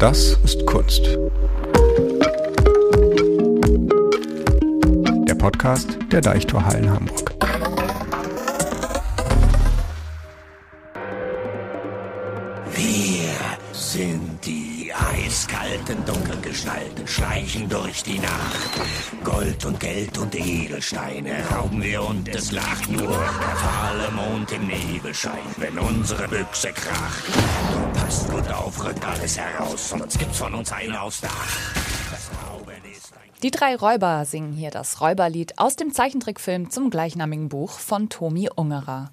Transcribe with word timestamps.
Das 0.00 0.38
ist 0.44 0.64
Kunst. 0.64 1.04
Der 5.28 5.34
Podcast 5.34 5.98
der 6.10 6.22
Deichtorhallen 6.22 6.90
Hamburg. 6.90 7.29
Eiskalten 15.90 16.04
Dunkelgestalten, 16.04 17.06
schleichen 17.06 17.68
durch 17.68 18.02
die 18.02 18.18
Nacht. 18.18 18.70
Gold 19.24 19.64
und 19.64 19.80
Geld 19.80 20.18
und 20.18 20.34
Edelsteine 20.34 21.44
rauben 21.50 21.82
wir 21.82 22.02
und 22.02 22.28
es 22.28 22.52
lacht 22.52 22.88
nur 22.90 23.08
der 23.08 23.56
fahle 23.56 24.10
Mond 24.12 24.52
im 24.52 24.66
Nebelschein, 24.66 25.38
wenn 25.56 25.78
unsere 25.78 26.28
Büchse 26.28 26.72
kracht. 26.72 27.24
Passt 27.94 28.30
gut 28.30 28.48
auf, 28.50 28.84
rückt 28.84 29.04
alles 29.04 29.38
heraus, 29.38 29.90
sonst 29.90 30.18
gibt's 30.18 30.38
von 30.38 30.54
uns 30.54 30.72
einen 30.72 30.94
aufs 30.94 31.20
Dach. 31.20 31.58
Die 33.42 33.50
drei 33.50 33.74
Räuber 33.74 34.24
singen 34.26 34.52
hier 34.52 34.70
das 34.70 35.00
Räuberlied 35.00 35.58
aus 35.58 35.74
dem 35.74 35.94
Zeichentrickfilm 35.94 36.70
zum 36.70 36.90
gleichnamigen 36.90 37.48
Buch 37.48 37.78
von 37.78 38.10
Tomi 38.10 38.50
Ungerer. 38.54 39.10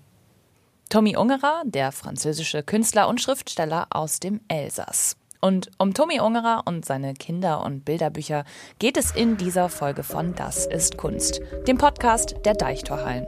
Tomi 0.90 1.16
Ungerer, 1.16 1.64
der 1.66 1.92
französische 1.92 2.62
Künstler 2.62 3.08
und 3.08 3.22
Schriftsteller 3.22 3.88
aus 3.90 4.20
dem 4.20 4.42
Elsass. 4.50 5.16
Und 5.42 5.70
um 5.78 5.94
Tomi 5.94 6.20
Ungerer 6.20 6.64
und 6.66 6.86
seine 6.86 7.14
Kinder- 7.14 7.64
und 7.64 7.86
Bilderbücher 7.86 8.44
geht 8.80 8.98
es 8.98 9.12
in 9.12 9.38
dieser 9.38 9.70
Folge 9.70 10.04
von 10.04 10.34
Das 10.36 10.66
ist 10.66 10.98
Kunst, 10.98 11.42
dem 11.68 11.78
Podcast 11.78 12.36
der 12.46 12.54
Deichtorhallen. 12.54 13.28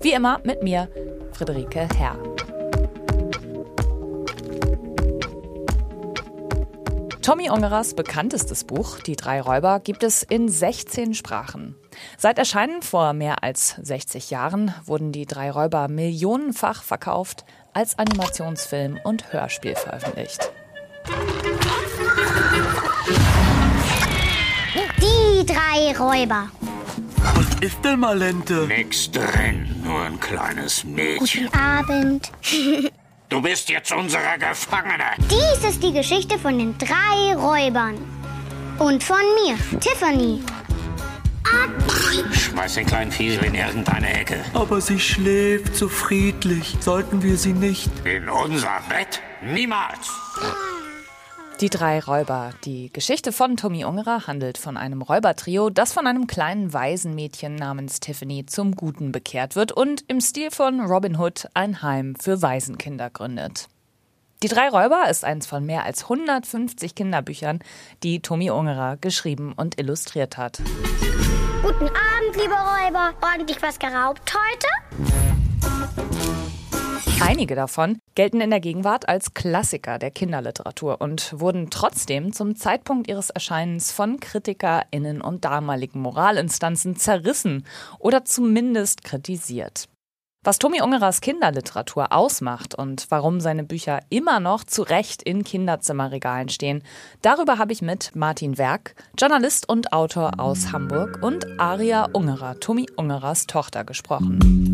Wie 0.00 0.12
immer 0.12 0.40
mit 0.44 0.62
mir, 0.62 0.88
Friederike 1.32 1.88
Herr. 1.96 2.16
Tommy 7.22 7.50
Ungerers 7.50 7.94
bekanntestes 7.94 8.64
Buch, 8.64 8.98
Die 9.00 9.14
drei 9.14 9.40
Räuber, 9.40 9.78
gibt 9.78 10.02
es 10.02 10.22
in 10.22 10.48
16 10.48 11.14
Sprachen. 11.14 11.76
Seit 12.16 12.38
Erscheinen 12.38 12.82
vor 12.82 13.12
mehr 13.12 13.44
als 13.44 13.76
60 13.82 14.30
Jahren 14.30 14.74
wurden 14.84 15.12
die 15.12 15.26
drei 15.26 15.50
Räuber 15.50 15.88
millionenfach 15.88 16.82
verkauft, 16.82 17.44
als 17.72 17.98
Animationsfilm 17.98 18.98
und 19.04 19.32
Hörspiel 19.32 19.76
veröffentlicht. 19.76 20.50
Die 25.00 25.46
drei 25.46 25.96
Räuber. 25.98 26.48
Was 27.34 27.54
ist 27.60 27.84
denn 27.84 28.00
Malente? 28.00 28.66
Nix 28.66 29.10
drin, 29.10 29.82
nur 29.84 30.00
ein 30.02 30.18
kleines 30.20 30.84
Mädchen. 30.84 31.46
Guten 31.46 31.58
Abend. 31.58 32.30
Du 33.30 33.40
bist 33.40 33.68
jetzt 33.68 33.92
unsere 33.92 34.36
Gefangene. 34.40 35.04
Dies 35.30 35.64
ist 35.64 35.80
die 35.84 35.92
Geschichte 35.92 36.36
von 36.36 36.58
den 36.58 36.76
drei 36.78 37.32
Räubern. 37.36 37.94
Und 38.80 39.04
von 39.04 39.20
mir, 39.44 39.56
Tiffany. 39.78 40.42
Schmeiß 42.32 42.74
den 42.74 42.86
kleinen 42.86 43.12
Fiesel 43.12 43.44
in 43.44 43.54
irgendeine 43.54 44.12
Ecke. 44.20 44.44
Aber 44.52 44.80
sie 44.80 44.98
schläft 44.98 45.76
so 45.76 45.88
friedlich. 45.88 46.76
Sollten 46.80 47.22
wir 47.22 47.36
sie 47.36 47.52
nicht? 47.52 47.90
In 48.04 48.28
unser 48.28 48.80
Bett? 48.88 49.20
Niemals. 49.42 50.10
Die 51.60 51.68
drei 51.68 52.00
Räuber. 52.00 52.54
Die 52.64 52.90
Geschichte 52.90 53.32
von 53.32 53.58
Tommy 53.58 53.84
Ungerer 53.84 54.26
handelt 54.26 54.56
von 54.56 54.78
einem 54.78 55.02
Räubertrio, 55.02 55.68
das 55.68 55.92
von 55.92 56.06
einem 56.06 56.26
kleinen 56.26 56.72
Waisenmädchen 56.72 57.54
namens 57.54 58.00
Tiffany 58.00 58.46
zum 58.46 58.74
Guten 58.74 59.12
bekehrt 59.12 59.56
wird 59.56 59.70
und 59.70 60.02
im 60.08 60.22
Stil 60.22 60.50
von 60.50 60.80
Robin 60.80 61.18
Hood 61.18 61.48
ein 61.52 61.82
Heim 61.82 62.14
für 62.18 62.40
Waisenkinder 62.40 63.10
gründet. 63.10 63.68
Die 64.42 64.48
drei 64.48 64.70
Räuber 64.70 65.10
ist 65.10 65.22
eins 65.22 65.46
von 65.46 65.66
mehr 65.66 65.84
als 65.84 66.04
150 66.04 66.94
Kinderbüchern, 66.94 67.58
die 68.02 68.22
Tommy 68.22 68.50
Ungerer 68.50 68.96
geschrieben 68.96 69.52
und 69.54 69.78
illustriert 69.78 70.38
hat. 70.38 70.62
Guten 71.62 71.88
Abend, 71.88 72.36
liebe 72.36 72.54
Räuber. 72.54 73.12
Ordentlich 73.20 73.60
was 73.60 73.78
geraubt 73.78 74.32
heute? 74.32 75.09
Einige 77.20 77.54
davon 77.54 77.98
gelten 78.14 78.40
in 78.40 78.50
der 78.50 78.60
Gegenwart 78.60 79.08
als 79.08 79.34
Klassiker 79.34 79.98
der 79.98 80.10
Kinderliteratur 80.10 81.00
und 81.00 81.38
wurden 81.38 81.68
trotzdem 81.70 82.32
zum 82.32 82.56
Zeitpunkt 82.56 83.08
ihres 83.08 83.28
Erscheinens 83.28 83.92
von 83.92 84.18
KritikerInnen 84.20 85.20
und 85.20 85.44
damaligen 85.44 86.00
Moralinstanzen 86.00 86.96
zerrissen 86.96 87.66
oder 87.98 88.24
zumindest 88.24 89.04
kritisiert. 89.04 89.88
Was 90.42 90.58
Tommy 90.58 90.80
Ungerers 90.80 91.20
Kinderliteratur 91.20 92.12
ausmacht 92.12 92.74
und 92.74 93.06
warum 93.10 93.40
seine 93.40 93.62
Bücher 93.62 94.00
immer 94.08 94.40
noch 94.40 94.64
zu 94.64 94.80
Recht 94.80 95.22
in 95.22 95.44
Kinderzimmerregalen 95.44 96.48
stehen, 96.48 96.82
darüber 97.20 97.58
habe 97.58 97.74
ich 97.74 97.82
mit 97.82 98.16
Martin 98.16 98.56
Werk, 98.56 98.94
Journalist 99.18 99.68
und 99.68 99.92
Autor 99.92 100.40
aus 100.40 100.72
Hamburg, 100.72 101.18
und 101.22 101.60
Aria 101.60 102.08
Ungerer, 102.14 102.58
Tommy 102.58 102.86
Ungerers 102.96 103.46
Tochter, 103.46 103.84
gesprochen. 103.84 104.69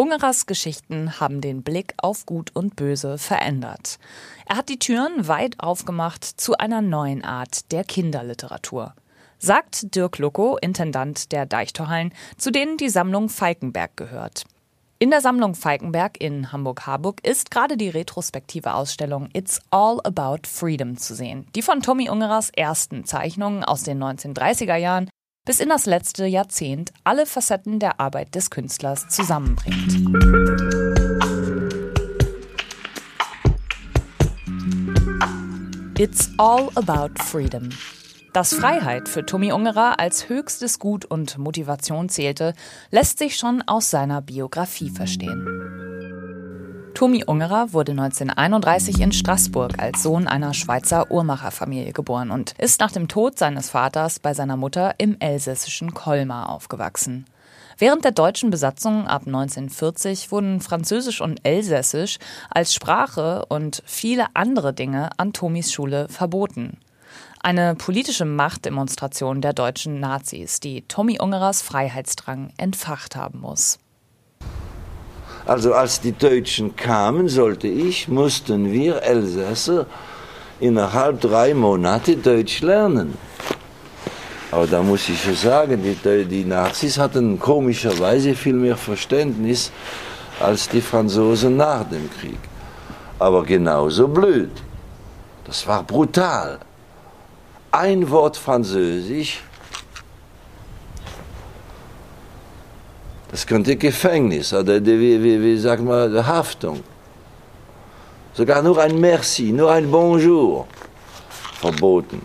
Ungerers 0.00 0.46
Geschichten 0.46 1.20
haben 1.20 1.42
den 1.42 1.62
Blick 1.62 1.92
auf 1.98 2.24
Gut 2.24 2.56
und 2.56 2.74
Böse 2.74 3.18
verändert. 3.18 3.98
Er 4.46 4.56
hat 4.56 4.70
die 4.70 4.78
Türen 4.78 5.28
weit 5.28 5.60
aufgemacht 5.60 6.24
zu 6.24 6.56
einer 6.56 6.80
neuen 6.80 7.22
Art 7.22 7.70
der 7.70 7.84
Kinderliteratur. 7.84 8.94
Sagt 9.38 9.94
Dirk 9.94 10.16
Lucko, 10.16 10.56
Intendant 10.56 11.32
der 11.32 11.44
Deichtorhallen, 11.44 12.14
zu 12.38 12.50
denen 12.50 12.78
die 12.78 12.88
Sammlung 12.88 13.28
Falkenberg 13.28 13.94
gehört. 13.98 14.44
In 14.98 15.10
der 15.10 15.20
Sammlung 15.20 15.54
Falkenberg 15.54 16.18
in 16.18 16.50
Hamburg-Harburg 16.50 17.22
ist 17.22 17.50
gerade 17.50 17.76
die 17.76 17.90
retrospektive 17.90 18.72
Ausstellung 18.72 19.28
It's 19.34 19.60
All 19.70 20.00
About 20.02 20.48
Freedom 20.48 20.96
zu 20.96 21.14
sehen, 21.14 21.46
die 21.54 21.60
von 21.60 21.82
Tommy 21.82 22.08
Ungerers 22.08 22.48
ersten 22.56 23.04
Zeichnungen 23.04 23.64
aus 23.64 23.82
den 23.82 24.02
1930er 24.02 24.76
Jahren 24.76 25.09
bis 25.44 25.60
in 25.60 25.68
das 25.68 25.86
letzte 25.86 26.26
Jahrzehnt 26.26 26.92
alle 27.04 27.26
Facetten 27.26 27.78
der 27.78 28.00
Arbeit 28.00 28.34
des 28.34 28.50
Künstlers 28.50 29.08
zusammenbringt. 29.08 29.96
It's 35.98 36.30
all 36.38 36.70
about 36.76 37.22
freedom. 37.22 37.68
Dass 38.32 38.54
Freiheit 38.54 39.08
für 39.08 39.26
Tommy 39.26 39.52
Ungerer 39.52 39.98
als 39.98 40.28
höchstes 40.28 40.78
Gut 40.78 41.04
und 41.04 41.36
Motivation 41.36 42.08
zählte, 42.08 42.54
lässt 42.90 43.18
sich 43.18 43.36
schon 43.36 43.62
aus 43.66 43.90
seiner 43.90 44.22
Biografie 44.22 44.88
verstehen. 44.88 45.46
Tommy 46.94 47.24
Ungerer 47.24 47.72
wurde 47.72 47.92
1931 47.92 49.00
in 49.00 49.12
Straßburg 49.12 49.78
als 49.78 50.02
Sohn 50.02 50.26
einer 50.26 50.52
Schweizer 50.52 51.10
Uhrmacherfamilie 51.10 51.92
geboren 51.92 52.30
und 52.30 52.52
ist 52.58 52.80
nach 52.80 52.92
dem 52.92 53.08
Tod 53.08 53.38
seines 53.38 53.70
Vaters 53.70 54.18
bei 54.18 54.34
seiner 54.34 54.56
Mutter 54.56 54.94
im 54.98 55.16
elsässischen 55.18 55.94
Colmar 55.94 56.50
aufgewachsen. 56.50 57.24
Während 57.78 58.04
der 58.04 58.12
deutschen 58.12 58.50
Besatzung 58.50 59.06
ab 59.06 59.22
1940 59.26 60.30
wurden 60.30 60.60
Französisch 60.60 61.20
und 61.22 61.40
Elsässisch 61.44 62.18
als 62.50 62.74
Sprache 62.74 63.46
und 63.48 63.82
viele 63.86 64.26
andere 64.34 64.74
Dinge 64.74 65.10
an 65.16 65.32
Tomis 65.32 65.72
Schule 65.72 66.08
verboten. 66.08 66.78
Eine 67.42 67.74
politische 67.74 68.26
Machtdemonstration 68.26 69.40
der 69.40 69.54
deutschen 69.54 69.98
Nazis, 69.98 70.60
die 70.60 70.82
Tommy 70.82 71.18
Ungerers 71.18 71.62
Freiheitsdrang 71.62 72.52
entfacht 72.58 73.16
haben 73.16 73.40
muss. 73.40 73.78
Also 75.50 75.74
als 75.74 76.00
die 76.00 76.12
Deutschen 76.12 76.76
kamen, 76.76 77.28
sollte 77.28 77.66
ich, 77.66 78.06
mussten 78.06 78.70
wir 78.70 79.02
Elsässer 79.02 79.86
innerhalb 80.60 81.20
drei 81.20 81.54
Monate 81.54 82.16
Deutsch 82.16 82.60
lernen. 82.60 83.18
Aber 84.52 84.68
da 84.68 84.80
muss 84.80 85.08
ich 85.08 85.20
schon 85.20 85.34
sagen, 85.34 85.82
die, 85.82 86.24
die 86.24 86.44
Nazis 86.44 86.96
hatten 86.98 87.36
komischerweise 87.40 88.36
viel 88.36 88.52
mehr 88.52 88.76
Verständnis 88.76 89.72
als 90.38 90.68
die 90.68 90.80
Franzosen 90.80 91.56
nach 91.56 91.82
dem 91.82 92.08
Krieg. 92.20 92.38
Aber 93.18 93.42
genauso 93.42 94.06
blöd. 94.06 94.52
Das 95.46 95.66
war 95.66 95.82
brutal. 95.82 96.60
Ein 97.72 98.08
Wort 98.08 98.36
Französisch, 98.36 99.42
das 103.30 103.46
könnte 103.46 103.76
Gefängnis 103.76 104.52
oder 104.52 104.80
die, 104.80 104.98
wie, 104.98 105.22
wie, 105.22 105.42
wie 105.42 105.58
sagt 105.58 105.82
man, 105.82 106.26
Haftung. 106.26 106.80
Sogar 108.32 108.62
nur 108.62 108.80
ein 108.80 108.98
Merci, 108.98 109.52
nur 109.52 109.70
ein 109.72 109.90
Bonjour 109.90 110.66
verboten. 111.60 112.22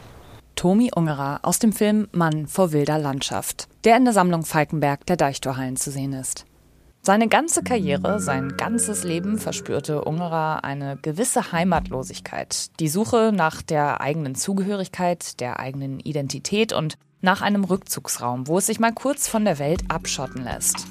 Tomi 0.55 0.89
Ungerer 0.95 1.39
aus 1.43 1.59
dem 1.59 1.73
Film 1.73 2.07
Mann 2.11 2.47
vor 2.47 2.71
wilder 2.71 2.97
Landschaft, 2.97 3.67
der 3.83 3.97
in 3.97 4.05
der 4.05 4.13
Sammlung 4.13 4.45
Falkenberg 4.45 5.05
der 5.05 5.17
Deichtorhallen 5.17 5.75
zu 5.75 5.91
sehen 5.91 6.13
ist. 6.13 6.45
Seine 7.01 7.27
ganze 7.27 7.61
Karriere, 7.61 8.19
sein 8.19 8.57
ganzes 8.57 9.03
Leben 9.03 9.37
verspürte 9.37 10.03
Ungerer 10.03 10.63
eine 10.63 10.97
gewisse 10.99 11.51
Heimatlosigkeit, 11.51 12.79
die 12.79 12.87
Suche 12.87 13.31
nach 13.31 13.61
der 13.61 14.01
eigenen 14.01 14.33
Zugehörigkeit, 14.33 15.39
der 15.39 15.59
eigenen 15.59 15.99
Identität 15.99 16.73
und 16.73 16.97
nach 17.21 17.41
einem 17.41 17.63
Rückzugsraum, 17.63 18.47
wo 18.47 18.57
es 18.57 18.67
sich 18.67 18.79
mal 18.79 18.93
kurz 18.93 19.27
von 19.27 19.45
der 19.45 19.59
Welt 19.59 19.81
abschotten 19.89 20.43
lässt. 20.43 20.87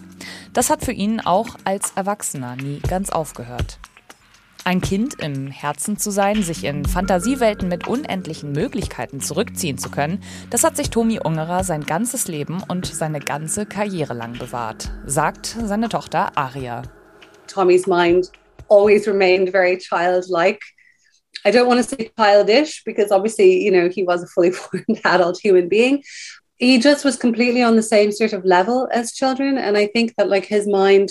Das 0.52 0.70
hat 0.70 0.84
für 0.84 0.92
ihn 0.92 1.20
auch 1.20 1.56
als 1.64 1.92
Erwachsener 1.96 2.56
nie 2.56 2.80
ganz 2.80 3.10
aufgehört. 3.10 3.78
Ein 4.66 4.80
Kind 4.80 5.20
im 5.22 5.48
Herzen 5.48 5.98
zu 5.98 6.10
sein, 6.10 6.42
sich 6.42 6.64
in 6.64 6.86
Fantasiewelten 6.86 7.68
mit 7.68 7.86
unendlichen 7.86 8.52
Möglichkeiten 8.52 9.20
zurückziehen 9.20 9.76
zu 9.76 9.90
können, 9.90 10.22
das 10.48 10.64
hat 10.64 10.78
sich 10.78 10.88
Tomi 10.88 11.20
Ungerer 11.20 11.64
sein 11.64 11.84
ganzes 11.84 12.28
Leben 12.28 12.62
und 12.66 12.86
seine 12.86 13.20
ganze 13.20 13.66
Karriere 13.66 14.14
lang 14.14 14.38
bewahrt, 14.38 14.90
sagt 15.04 15.54
seine 15.64 15.90
Tochter 15.90 16.38
Aria. 16.38 16.80
Tommy's 17.46 17.86
mind 17.86 18.30
always 18.68 19.06
remained 19.06 19.50
very 19.50 19.76
childlike. 19.76 20.60
I 21.44 21.50
don't 21.50 21.66
want 21.66 21.82
to 21.82 21.84
say 21.84 22.10
childish 22.16 22.84
because 22.84 23.12
obviously, 23.12 23.62
you 23.62 23.70
know, 23.70 23.90
he 23.90 24.02
was 24.02 24.22
a 24.22 24.26
fully 24.26 24.50
formed 24.52 24.98
adult 25.04 25.38
human 25.38 25.68
being. 25.68 26.02
He 26.56 26.78
just 26.78 27.04
was 27.04 27.16
completely 27.16 27.62
on 27.62 27.76
the 27.76 27.82
same 27.82 28.12
sort 28.12 28.32
of 28.32 28.44
level 28.44 28.88
as 28.92 29.12
children. 29.12 29.58
And 29.58 29.76
I 29.76 29.86
think 29.86 30.14
that 30.16 30.28
like 30.28 30.44
his 30.46 30.66
mind 30.66 31.10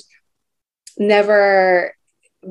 never 0.98 1.94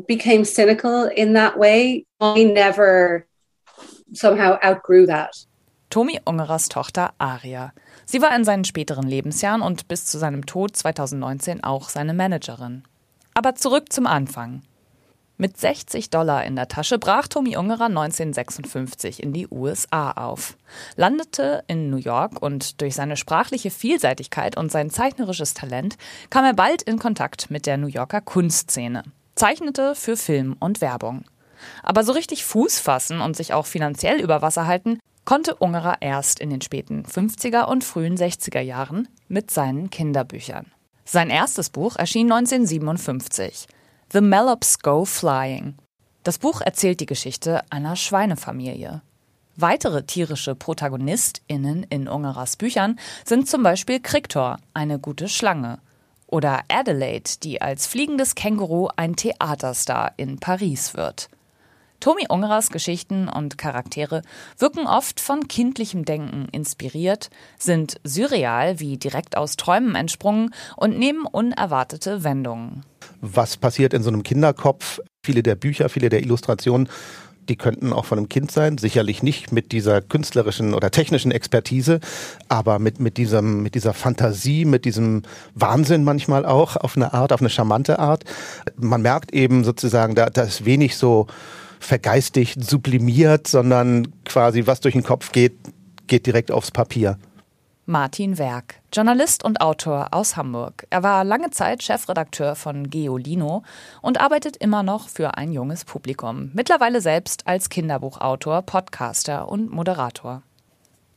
became 0.06 0.44
cynical 0.44 1.04
in 1.04 1.34
that 1.34 1.58
way. 1.58 2.06
I 2.20 2.44
never 2.44 3.26
somehow 4.12 4.58
outgrew 4.62 5.06
that. 5.06 5.46
Tomi 5.90 6.18
Ungerers 6.26 6.68
Tochter 6.68 7.12
Aria. 7.18 7.72
Sie 8.06 8.22
war 8.22 8.34
in 8.34 8.44
seinen 8.44 8.64
späteren 8.64 9.06
Lebensjahren 9.06 9.62
und 9.62 9.88
bis 9.88 10.06
zu 10.06 10.18
seinem 10.18 10.46
Tod 10.46 10.74
2019 10.76 11.62
auch 11.62 11.88
seine 11.88 12.14
Managerin. 12.14 12.84
Aber 13.34 13.54
zurück 13.54 13.92
zum 13.92 14.06
Anfang. 14.06 14.62
Mit 15.36 15.56
60 15.56 16.10
Dollar 16.10 16.44
in 16.44 16.56
der 16.56 16.68
Tasche 16.68 16.98
brach 16.98 17.26
Tommy 17.26 17.56
Ungerer 17.56 17.86
1956 17.86 19.22
in 19.22 19.32
die 19.32 19.48
USA 19.50 20.12
auf, 20.12 20.56
landete 20.96 21.64
in 21.66 21.90
New 21.90 21.96
York 21.96 22.40
und 22.40 22.80
durch 22.80 22.94
seine 22.94 23.16
sprachliche 23.16 23.70
Vielseitigkeit 23.70 24.56
und 24.56 24.70
sein 24.70 24.90
zeichnerisches 24.90 25.54
Talent 25.54 25.96
kam 26.30 26.44
er 26.44 26.54
bald 26.54 26.82
in 26.82 26.98
Kontakt 26.98 27.50
mit 27.50 27.66
der 27.66 27.76
New 27.76 27.88
Yorker 27.88 28.20
Kunstszene 28.20 29.02
zeichnete 29.34 29.94
für 29.94 30.16
Film 30.16 30.56
und 30.60 30.80
Werbung. 30.80 31.24
Aber 31.82 32.04
so 32.04 32.12
richtig 32.12 32.44
Fuß 32.44 32.78
fassen 32.78 33.20
und 33.20 33.36
sich 33.36 33.52
auch 33.52 33.66
finanziell 33.66 34.20
über 34.20 34.42
Wasser 34.42 34.66
halten, 34.66 34.98
konnte 35.24 35.54
Ungerer 35.54 35.96
erst 36.00 36.40
in 36.40 36.50
den 36.50 36.60
späten 36.60 37.04
50er 37.04 37.64
und 37.64 37.84
frühen 37.84 38.16
60er 38.16 38.60
Jahren 38.60 39.08
mit 39.28 39.50
seinen 39.50 39.90
Kinderbüchern. 39.90 40.66
Sein 41.04 41.30
erstes 41.30 41.70
Buch 41.70 41.96
erschien 41.96 42.30
1957, 42.30 43.66
The 44.12 44.20
Mallops 44.20 44.78
Go 44.80 45.06
Flying. 45.06 45.76
Das 46.22 46.36
Buch 46.36 46.60
erzählt 46.60 47.00
die 47.00 47.06
Geschichte 47.06 47.62
einer 47.70 47.96
Schweinefamilie. 47.96 49.00
Weitere 49.56 50.02
tierische 50.02 50.54
ProtagonistInnen 50.54 51.84
in 51.84 52.08
Ungerers 52.08 52.56
Büchern 52.56 52.98
sind 53.24 53.48
zum 53.48 53.62
Beispiel 53.62 54.00
Kriktor, 54.00 54.58
eine 54.74 54.98
gute 54.98 55.30
Schlange, 55.30 55.78
oder 56.26 56.60
Adelaide, 56.68 57.30
die 57.42 57.62
als 57.62 57.86
fliegendes 57.86 58.34
Känguru 58.34 58.90
ein 58.96 59.16
Theaterstar 59.16 60.12
in 60.18 60.38
Paris 60.38 60.92
wird. 60.92 61.30
Tommy 62.02 62.26
Ungerers 62.28 62.70
Geschichten 62.70 63.28
und 63.28 63.58
Charaktere 63.58 64.22
wirken 64.58 64.88
oft 64.88 65.20
von 65.20 65.46
kindlichem 65.46 66.04
Denken 66.04 66.48
inspiriert, 66.50 67.30
sind 67.60 68.00
surreal 68.02 68.80
wie 68.80 68.96
direkt 68.96 69.36
aus 69.36 69.54
Träumen 69.54 69.94
entsprungen 69.94 70.52
und 70.76 70.98
nehmen 70.98 71.26
unerwartete 71.26 72.24
Wendungen. 72.24 72.84
Was 73.20 73.56
passiert 73.56 73.94
in 73.94 74.02
so 74.02 74.08
einem 74.08 74.24
Kinderkopf? 74.24 74.98
Viele 75.24 75.44
der 75.44 75.54
Bücher, 75.54 75.88
viele 75.88 76.08
der 76.08 76.22
Illustrationen 76.22 76.88
die 77.48 77.56
könnten 77.56 77.92
auch 77.92 78.04
von 78.04 78.18
einem 78.18 78.28
Kind 78.28 78.52
sein, 78.52 78.78
sicherlich 78.78 79.24
nicht 79.24 79.50
mit 79.50 79.72
dieser 79.72 80.00
künstlerischen 80.00 80.74
oder 80.74 80.92
technischen 80.92 81.32
Expertise, 81.32 81.98
aber 82.48 82.78
mit, 82.78 83.00
mit, 83.00 83.16
diesem, 83.16 83.64
mit 83.64 83.74
dieser 83.74 83.94
Fantasie, 83.94 84.64
mit 84.64 84.84
diesem 84.84 85.22
Wahnsinn 85.54 86.04
manchmal 86.04 86.46
auch 86.46 86.76
auf 86.76 86.96
eine 86.96 87.12
Art, 87.12 87.32
auf 87.32 87.40
eine 87.40 87.50
charmante 87.50 87.98
Art. 87.98 88.24
Man 88.76 89.02
merkt 89.02 89.32
eben 89.32 89.64
sozusagen, 89.64 90.14
da, 90.14 90.30
da 90.30 90.42
ist 90.42 90.64
wenig 90.64 90.96
so 90.96 91.26
vergeistigt, 91.84 92.64
sublimiert, 92.64 93.46
sondern 93.46 94.08
quasi 94.24 94.66
was 94.66 94.80
durch 94.80 94.94
den 94.94 95.02
Kopf 95.02 95.32
geht, 95.32 95.54
geht 96.06 96.26
direkt 96.26 96.50
aufs 96.50 96.70
Papier. 96.70 97.18
Martin 97.84 98.38
Werk, 98.38 98.76
Journalist 98.92 99.44
und 99.44 99.60
Autor 99.60 100.08
aus 100.12 100.36
Hamburg. 100.36 100.86
Er 100.90 101.02
war 101.02 101.24
lange 101.24 101.50
Zeit 101.50 101.82
Chefredakteur 101.82 102.54
von 102.54 102.88
Geolino 102.88 103.64
und 104.02 104.20
arbeitet 104.20 104.56
immer 104.56 104.84
noch 104.84 105.08
für 105.08 105.36
ein 105.36 105.52
junges 105.52 105.84
Publikum. 105.84 106.52
Mittlerweile 106.54 107.00
selbst 107.00 107.48
als 107.48 107.70
Kinderbuchautor, 107.70 108.62
Podcaster 108.62 109.48
und 109.48 109.72
Moderator. 109.72 110.42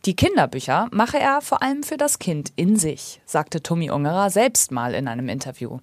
Die 0.06 0.16
Kinderbücher 0.16 0.88
mache 0.92 1.18
er 1.18 1.42
vor 1.42 1.63
allem 1.63 1.81
für 1.81 1.98
das 1.98 2.19
Kind 2.19 2.54
in 2.56 2.75
sich, 2.75 3.22
sagte 3.25 3.63
Tommy 3.63 3.90
Ungerer 3.90 4.30
selbst 4.30 4.72
mal 4.72 4.94
in 4.94 5.07
einem 5.07 5.30
Interview. 5.30 5.80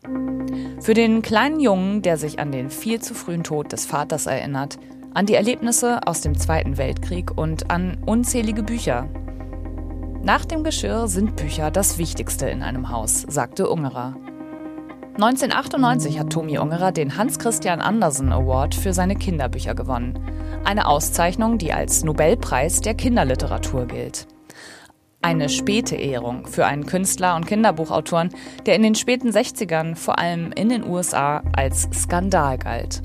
Für 0.80 0.94
den 0.94 1.22
kleinen 1.22 1.58
Jungen, 1.58 2.02
der 2.02 2.16
sich 2.16 2.38
an 2.38 2.52
den 2.52 2.70
viel 2.70 3.00
zu 3.00 3.14
frühen 3.14 3.42
Tod 3.42 3.72
des 3.72 3.84
Vaters 3.84 4.26
erinnert, 4.26 4.78
an 5.12 5.26
die 5.26 5.34
Erlebnisse 5.34 6.06
aus 6.06 6.20
dem 6.20 6.38
Zweiten 6.38 6.78
Weltkrieg 6.78 7.36
und 7.36 7.72
an 7.72 7.98
unzählige 8.06 8.62
Bücher, 8.62 9.08
nach 10.22 10.44
dem 10.44 10.62
Geschirr 10.62 11.08
sind 11.08 11.34
Bücher 11.34 11.72
das 11.72 11.98
Wichtigste 11.98 12.48
in 12.48 12.62
einem 12.62 12.90
Haus, 12.90 13.22
sagte 13.22 13.68
Ungerer. 13.68 14.14
1998 15.14 16.20
hat 16.20 16.30
Tomi 16.30 16.58
Ungerer 16.58 16.92
den 16.92 17.16
Hans 17.16 17.40
Christian 17.40 17.80
Andersen 17.80 18.32
Award 18.32 18.76
für 18.76 18.94
seine 18.94 19.16
Kinderbücher 19.16 19.74
gewonnen. 19.74 20.16
Eine 20.64 20.86
Auszeichnung, 20.86 21.58
die 21.58 21.72
als 21.72 22.04
Nobelpreis 22.04 22.80
der 22.80 22.94
Kinderliteratur 22.94 23.86
gilt. 23.86 24.28
Eine 25.20 25.48
späte 25.48 25.96
Ehrung 25.96 26.46
für 26.46 26.66
einen 26.66 26.86
Künstler 26.86 27.36
und 27.36 27.46
Kinderbuchautoren, 27.46 28.30
der 28.64 28.76
in 28.76 28.82
den 28.82 28.94
späten 28.94 29.30
60ern 29.30 29.96
vor 29.96 30.18
allem 30.18 30.52
in 30.52 30.68
den 30.68 30.84
USA 30.84 31.42
als 31.54 31.88
Skandal 31.92 32.58
galt. 32.58 33.02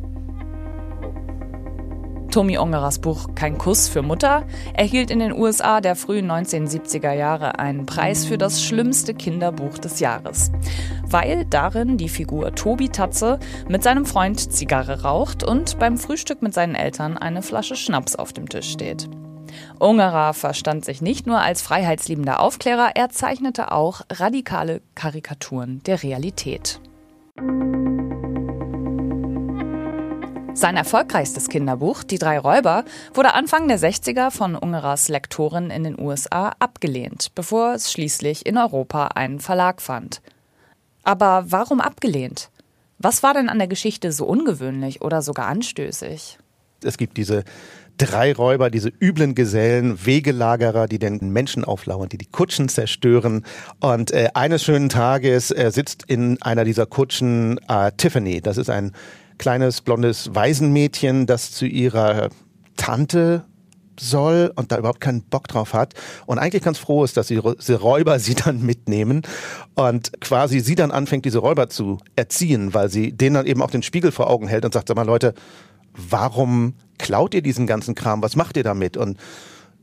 Tommy 2.37 2.59
Ungerers 2.59 2.99
Buch 2.99 3.29
Kein 3.33 3.57
Kuss 3.57 3.87
für 3.87 4.03
Mutter 4.03 4.45
erhielt 4.75 5.09
in 5.09 5.17
den 5.17 5.33
USA 5.33 5.81
der 5.81 5.95
frühen 5.95 6.29
1970er 6.31 7.11
Jahre 7.11 7.57
einen 7.57 7.87
Preis 7.87 8.25
für 8.25 8.37
das 8.37 8.63
schlimmste 8.63 9.15
Kinderbuch 9.15 9.79
des 9.79 9.99
Jahres, 9.99 10.51
weil 11.01 11.45
darin 11.45 11.97
die 11.97 12.09
Figur 12.09 12.53
Tobi 12.53 12.89
Tatze 12.89 13.39
mit 13.67 13.81
seinem 13.81 14.05
Freund 14.05 14.53
Zigarre 14.53 15.01
raucht 15.01 15.43
und 15.43 15.79
beim 15.79 15.97
Frühstück 15.97 16.43
mit 16.43 16.53
seinen 16.53 16.75
Eltern 16.75 17.17
eine 17.17 17.41
Flasche 17.41 17.75
Schnaps 17.75 18.15
auf 18.15 18.33
dem 18.33 18.47
Tisch 18.47 18.69
steht. 18.69 19.09
Ungerer 19.79 20.35
verstand 20.35 20.85
sich 20.85 21.01
nicht 21.01 21.25
nur 21.25 21.39
als 21.39 21.63
freiheitsliebender 21.63 22.39
Aufklärer, 22.39 22.91
er 22.93 23.09
zeichnete 23.09 23.71
auch 23.71 24.01
radikale 24.11 24.83
Karikaturen 24.93 25.81
der 25.87 26.03
Realität. 26.03 26.79
Sein 30.57 30.75
erfolgreichstes 30.75 31.49
Kinderbuch, 31.49 32.01
Die 32.01 32.17
drei 32.17 32.39
Räuber, 32.39 32.83
wurde 33.13 33.35
Anfang 33.35 33.67
der 33.67 33.77
60er 33.77 34.31
von 34.31 34.55
Ungerers 34.55 35.07
Lektorin 35.07 35.69
in 35.69 35.83
den 35.83 35.99
USA 35.99 36.51
abgelehnt, 36.57 37.27
bevor 37.35 37.75
es 37.75 37.91
schließlich 37.91 38.47
in 38.47 38.57
Europa 38.57 39.09
einen 39.09 39.39
Verlag 39.39 39.83
fand. 39.83 40.19
Aber 41.03 41.45
warum 41.49 41.79
abgelehnt? 41.79 42.49
Was 42.97 43.21
war 43.21 43.35
denn 43.35 43.49
an 43.49 43.59
der 43.59 43.67
Geschichte 43.67 44.11
so 44.11 44.25
ungewöhnlich 44.25 45.03
oder 45.03 45.21
sogar 45.21 45.45
anstößig? 45.45 46.39
Es 46.83 46.97
gibt 46.97 47.17
diese 47.17 47.43
drei 47.99 48.33
Räuber, 48.33 48.71
diese 48.71 48.89
üblen 48.89 49.35
Gesellen, 49.35 50.07
Wegelagerer, 50.07 50.87
die 50.87 50.97
den 50.97 51.19
Menschen 51.31 51.65
auflauern, 51.65 52.09
die 52.09 52.17
die 52.17 52.31
Kutschen 52.31 52.67
zerstören. 52.67 53.45
Und 53.79 54.09
äh, 54.09 54.29
eines 54.33 54.63
schönen 54.63 54.89
Tages 54.89 55.51
äh, 55.51 55.69
sitzt 55.71 56.05
in 56.07 56.41
einer 56.41 56.65
dieser 56.65 56.87
Kutschen 56.87 57.59
äh, 57.67 57.91
Tiffany. 57.95 58.41
Das 58.41 58.57
ist 58.57 58.71
ein 58.71 58.93
kleines 59.37 59.81
blondes 59.81 60.33
Waisenmädchen, 60.33 61.25
das 61.25 61.51
zu 61.51 61.65
ihrer 61.65 62.29
Tante 62.75 63.45
soll 63.99 64.51
und 64.55 64.71
da 64.71 64.77
überhaupt 64.77 65.01
keinen 65.01 65.23
Bock 65.23 65.47
drauf 65.47 65.73
hat 65.73 65.93
und 66.25 66.37
eigentlich 66.37 66.63
ganz 66.63 66.77
froh 66.77 67.03
ist, 67.03 67.17
dass 67.17 67.27
diese 67.27 67.75
Räuber 67.75 68.19
sie 68.19 68.35
dann 68.35 68.61
mitnehmen 68.61 69.23
und 69.75 70.21
quasi 70.21 70.59
sie 70.59 70.75
dann 70.75 70.91
anfängt, 70.91 71.25
diese 71.25 71.39
Räuber 71.39 71.69
zu 71.69 71.97
erziehen, 72.15 72.73
weil 72.73 72.89
sie 72.89 73.11
denen 73.11 73.35
dann 73.35 73.45
eben 73.45 73.61
auch 73.61 73.71
den 73.71 73.83
Spiegel 73.83 74.11
vor 74.11 74.29
Augen 74.29 74.47
hält 74.47 74.65
und 74.65 74.73
sagt, 74.73 74.87
sag 74.87 74.97
mal 74.97 75.05
Leute, 75.05 75.33
warum 75.93 76.75
klaut 76.99 77.33
ihr 77.33 77.41
diesen 77.41 77.67
ganzen 77.67 77.95
Kram? 77.95 78.21
Was 78.21 78.35
macht 78.35 78.57
ihr 78.57 78.63
damit? 78.63 78.97
Und 78.97 79.17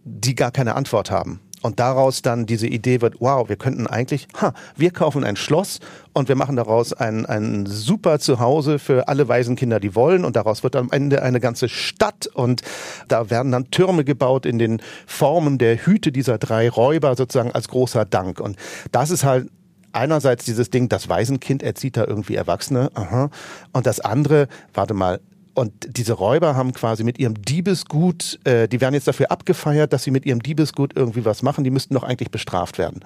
die 0.04 0.34
gar 0.34 0.50
keine 0.50 0.74
Antwort 0.74 1.10
haben 1.10 1.40
und 1.64 1.80
daraus 1.80 2.20
dann 2.20 2.44
diese 2.44 2.66
Idee 2.66 3.00
wird, 3.00 3.14
wow, 3.20 3.48
wir 3.48 3.56
könnten 3.56 3.86
eigentlich, 3.86 4.28
ha, 4.38 4.52
wir 4.76 4.90
kaufen 4.90 5.24
ein 5.24 5.34
Schloss 5.34 5.80
und 6.12 6.28
wir 6.28 6.36
machen 6.36 6.56
daraus 6.56 6.92
ein, 6.92 7.24
ein 7.24 7.64
super 7.64 8.18
Zuhause 8.18 8.78
für 8.78 9.08
alle 9.08 9.28
Waisenkinder, 9.28 9.80
die 9.80 9.94
wollen. 9.94 10.26
Und 10.26 10.36
daraus 10.36 10.62
wird 10.62 10.76
am 10.76 10.90
Ende 10.90 11.22
eine 11.22 11.40
ganze 11.40 11.70
Stadt. 11.70 12.26
Und 12.26 12.60
da 13.08 13.30
werden 13.30 13.50
dann 13.50 13.70
Türme 13.70 14.04
gebaut 14.04 14.44
in 14.44 14.58
den 14.58 14.82
Formen 15.06 15.56
der 15.56 15.78
Hüte 15.78 16.12
dieser 16.12 16.36
drei 16.36 16.68
Räuber 16.68 17.16
sozusagen 17.16 17.52
als 17.52 17.68
großer 17.68 18.04
Dank. 18.04 18.40
Und 18.40 18.58
das 18.92 19.08
ist 19.08 19.24
halt 19.24 19.48
einerseits 19.92 20.44
dieses 20.44 20.68
Ding, 20.68 20.90
das 20.90 21.08
Waisenkind 21.08 21.62
erzieht 21.62 21.96
da 21.96 22.04
irgendwie 22.04 22.34
Erwachsene, 22.34 22.90
aha. 22.92 23.30
und 23.72 23.86
das 23.86 24.00
andere, 24.00 24.48
warte 24.74 24.92
mal, 24.92 25.18
Und 25.54 25.72
diese 25.96 26.14
Räuber 26.14 26.56
haben 26.56 26.72
quasi 26.72 27.04
mit 27.04 27.18
ihrem 27.18 27.40
Diebesgut, 27.40 28.40
äh, 28.44 28.68
die 28.68 28.80
werden 28.80 28.94
jetzt 28.94 29.06
dafür 29.06 29.30
abgefeiert, 29.30 29.92
dass 29.92 30.02
sie 30.02 30.10
mit 30.10 30.26
ihrem 30.26 30.42
Diebesgut 30.42 30.96
irgendwie 30.96 31.24
was 31.24 31.42
machen. 31.42 31.62
Die 31.62 31.70
müssten 31.70 31.94
doch 31.94 32.02
eigentlich 32.02 32.32
bestraft 32.32 32.76
werden. 32.76 33.04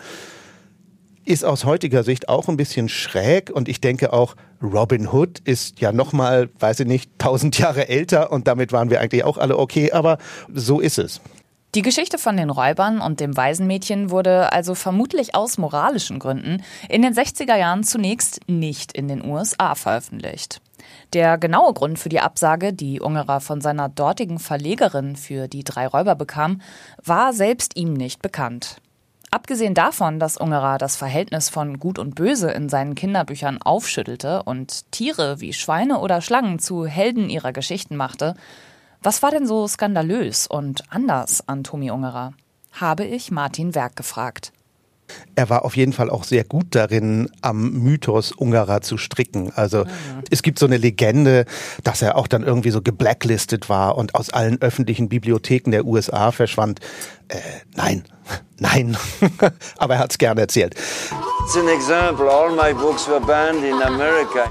Ist 1.27 1.45
aus 1.45 1.67
heutiger 1.67 2.05
Sicht 2.05 2.31
auch 2.31 2.49
ein 2.49 2.57
bisschen 2.57 2.89
schräg 2.89 3.51
und 3.51 3.69
ich 3.69 3.83
denke 3.83 4.15
auch, 4.15 4.35
Robin 4.63 5.13
Hood 5.13 5.41
ist 5.41 5.79
ja 5.81 5.93
nochmal, 5.93 6.49
weiß 6.59 6.81
ich 6.81 6.87
nicht, 6.87 7.11
tausend 7.19 7.59
Jahre 7.59 7.89
älter 7.89 8.33
und 8.33 8.49
damit 8.49 8.73
waren 8.73 8.89
wir 8.89 9.03
eigentlich 9.03 9.25
auch 9.25 9.37
alle 9.37 9.59
okay, 9.59 9.93
aber 9.93 10.17
so 10.55 10.81
ist 10.81 10.99
es. 10.99 11.21
Die 11.75 11.83
Geschichte 11.83 12.17
von 12.17 12.39
den 12.39 12.49
Räubern 12.49 13.03
und 13.03 13.21
dem 13.21 13.37
Waisenmädchen 13.37 14.09
wurde 14.09 14.55
also 14.55 14.75
vermutlich 14.75 15.35
aus 15.35 15.59
moralischen 15.59 16.19
Gründen 16.19 16.63
in 16.89 17.03
den 17.03 17.13
60er 17.13 17.57
Jahren 17.57 17.85
zunächst 17.85 18.41
nicht 18.47 18.95
in 18.95 19.07
den 19.07 19.23
USA 19.23 19.75
veröffentlicht. 19.75 20.63
Der 21.15 21.39
genaue 21.39 21.73
Grund 21.73 21.99
für 21.99 22.11
die 22.11 22.21
Absage, 22.21 22.75
die 22.75 23.01
Ungerer 23.01 23.41
von 23.41 23.61
seiner 23.61 23.89
dortigen 23.89 24.39
Verlegerin 24.39 25.17
für 25.17 25.49
die 25.49 25.65
drei 25.65 25.87
Räuber 25.87 26.15
bekam, 26.15 26.61
war 27.03 27.33
selbst 27.33 27.77
ihm 27.77 27.95
nicht 27.95 28.21
bekannt. 28.21 28.77
Abgesehen 29.31 29.75
davon, 29.75 30.19
dass 30.19 30.37
Ungerer 30.37 30.79
das 30.79 30.97
Verhältnis 30.97 31.49
von 31.49 31.79
Gut 31.79 31.99
und 31.99 32.15
Böse 32.15 32.51
in 32.51 32.69
seinen 32.69 32.95
Kinderbüchern 32.95 33.61
aufschüttelte 33.61 34.43
und 34.43 34.91
Tiere 34.91 35.41
wie 35.41 35.53
Schweine 35.53 35.99
oder 35.99 36.21
Schlangen 36.21 36.59
zu 36.59 36.87
Helden 36.87 37.29
ihrer 37.29 37.53
Geschichten 37.53 37.97
machte, 37.97 38.35
was 39.03 39.23
war 39.23 39.31
denn 39.31 39.47
so 39.47 39.69
skandalös 39.69 40.47
und 40.47 40.83
anders 40.91 41.47
an 41.47 41.63
Tommy 41.63 41.91
Ungerer? 41.91 42.33
Habe 42.73 43.05
ich 43.05 43.31
Martin 43.31 43.75
Werk 43.75 43.97
gefragt. 43.97 44.53
Er 45.35 45.51
war 45.51 45.65
auf 45.65 45.77
jeden 45.77 45.93
Fall 45.93 46.11
auch 46.11 46.25
sehr 46.25 46.45
gut 46.45 46.67
darin, 46.71 47.31
am 47.41 47.73
Mythos 47.73 48.33
Ungarer 48.33 48.81
zu 48.81 48.99
stricken. 48.99 49.53
Also 49.55 49.85
mhm. 49.85 49.91
es 50.31 50.43
gibt 50.43 50.59
so 50.59 50.67
eine 50.67 50.77
Legende, 50.77 51.45
dass 51.85 52.03
er 52.03 52.17
auch 52.17 52.27
dann 52.27 52.43
irgendwie 52.43 52.71
so 52.71 52.83
geblacklistet 52.83 53.69
war 53.69 53.97
und 53.97 54.15
aus 54.15 54.31
allen 54.31 54.61
öffentlichen 54.61 55.09
Bibliotheken 55.09 55.71
der 55.71 55.85
USA 55.85 56.33
verschwand. 56.33 56.81
Äh, 57.29 57.39
nein, 57.77 58.05
nein, 58.59 58.97
aber 59.79 59.95
er 59.95 60.01
hat 60.01 60.11
es 60.13 60.19
gerne 60.19 60.41
erzählt. 60.41 60.75
It's 61.45 61.57
an 61.57 61.69
example. 61.69 62.29
All 62.29 62.51
my 62.51 62.75
books 62.75 63.09
were 63.09 63.21
banned 63.21 63.65
in 63.65 63.83
America. 63.83 64.51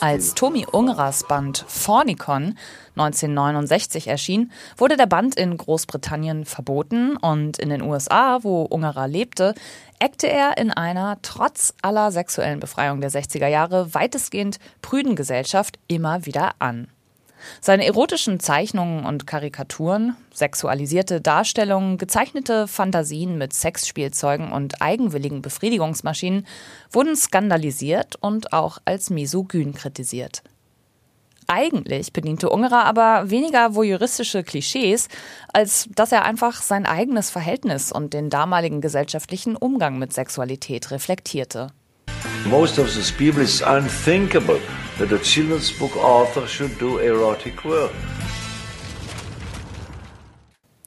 Als 0.00 0.34
Tommy 0.34 0.66
Ungerers 0.70 1.24
Band 1.26 1.64
Fornicon 1.66 2.56
1969 2.96 4.08
erschien, 4.08 4.50
wurde 4.76 4.96
der 4.96 5.06
Band 5.06 5.36
in 5.36 5.56
Großbritannien 5.56 6.44
verboten 6.44 7.16
und 7.16 7.58
in 7.58 7.70
den 7.70 7.82
USA, 7.82 8.42
wo 8.42 8.62
Ungerer 8.62 9.08
lebte, 9.08 9.54
eckte 9.98 10.28
er 10.28 10.58
in 10.58 10.70
einer 10.70 11.18
trotz 11.22 11.74
aller 11.82 12.10
sexuellen 12.10 12.60
Befreiung 12.60 13.00
der 13.00 13.10
60er 13.10 13.48
Jahre 13.48 13.94
weitestgehend 13.94 14.58
prüden 14.82 15.16
Gesellschaft 15.16 15.78
immer 15.88 16.26
wieder 16.26 16.52
an. 16.58 16.88
Seine 17.60 17.86
erotischen 17.86 18.40
Zeichnungen 18.40 19.04
und 19.04 19.26
Karikaturen, 19.26 20.16
sexualisierte 20.32 21.20
Darstellungen, 21.20 21.98
gezeichnete 21.98 22.68
Fantasien 22.68 23.38
mit 23.38 23.52
Sexspielzeugen 23.52 24.52
und 24.52 24.82
eigenwilligen 24.82 25.42
Befriedigungsmaschinen 25.42 26.46
wurden 26.90 27.16
skandalisiert 27.16 28.16
und 28.16 28.52
auch 28.52 28.78
als 28.84 29.10
misogyn 29.10 29.74
kritisiert. 29.74 30.42
Eigentlich 31.48 32.12
bediente 32.12 32.50
Ungerer 32.50 32.84
aber 32.84 33.30
weniger 33.30 33.76
voyeuristische 33.76 34.42
Klischees, 34.42 35.08
als 35.52 35.88
dass 35.94 36.10
er 36.10 36.24
einfach 36.24 36.60
sein 36.60 36.86
eigenes 36.86 37.30
Verhältnis 37.30 37.92
und 37.92 38.14
den 38.14 38.30
damaligen 38.30 38.80
gesellschaftlichen 38.80 39.54
Umgang 39.54 39.98
mit 39.98 40.12
Sexualität 40.12 40.90
reflektierte. 40.90 41.68
Most 42.50 42.78
of 42.78 42.88
the 42.88 43.12
people 43.12 43.42
is 43.42 43.60
unthinkable 43.60 44.60
that 44.98 45.12
a 45.12 45.18
children's 45.18 45.72
book 45.72 45.96
author 45.96 46.46
should 46.46 46.78
do 46.78 46.98
erotic 46.98 47.64
work. 47.64 47.90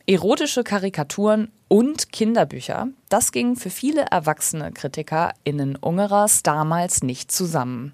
Erotische 0.07 0.63
Karikaturen 0.63 1.51
und 1.67 2.13
Kinderbücher, 2.13 2.87
das 3.09 3.33
ging 3.33 3.57
für 3.57 3.69
viele 3.69 4.05
erwachsene 4.09 4.71
KritikerInnen 4.71 5.75
Ungerers 5.75 6.43
damals 6.43 7.03
nicht 7.03 7.29
zusammen. 7.29 7.91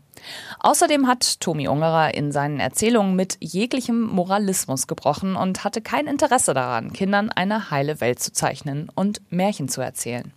Außerdem 0.60 1.08
hat 1.08 1.40
Tomi 1.40 1.68
Ungerer 1.68 2.14
in 2.14 2.32
seinen 2.32 2.60
Erzählungen 2.60 3.16
mit 3.16 3.38
jeglichem 3.40 4.00
Moralismus 4.02 4.86
gebrochen 4.86 5.36
und 5.36 5.64
hatte 5.64 5.82
kein 5.82 6.06
Interesse 6.06 6.54
daran, 6.54 6.94
Kindern 6.94 7.32
eine 7.32 7.72
heile 7.72 8.00
Welt 8.00 8.20
zu 8.20 8.32
zeichnen 8.32 8.92
und 8.94 9.22
Märchen 9.32 9.70
zu 9.70 9.82
erzählen. 9.82 10.32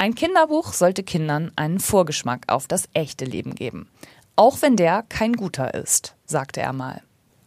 Ein 0.00 0.14
Kinderbuch 0.14 0.74
sollte 0.74 1.02
Kindern 1.02 1.50
einen 1.56 1.80
Vorgeschmack 1.80 2.44
auf 2.46 2.68
das 2.68 2.88
echte 2.92 3.24
Leben 3.24 3.56
geben. 3.56 3.88
Auch 4.36 4.62
wenn 4.62 4.76
der 4.76 5.02
kein 5.08 5.32
guter 5.32 5.74
ist, 5.74 6.14
sagte 6.24 6.60
er 6.60 6.72
mal. 6.72 7.02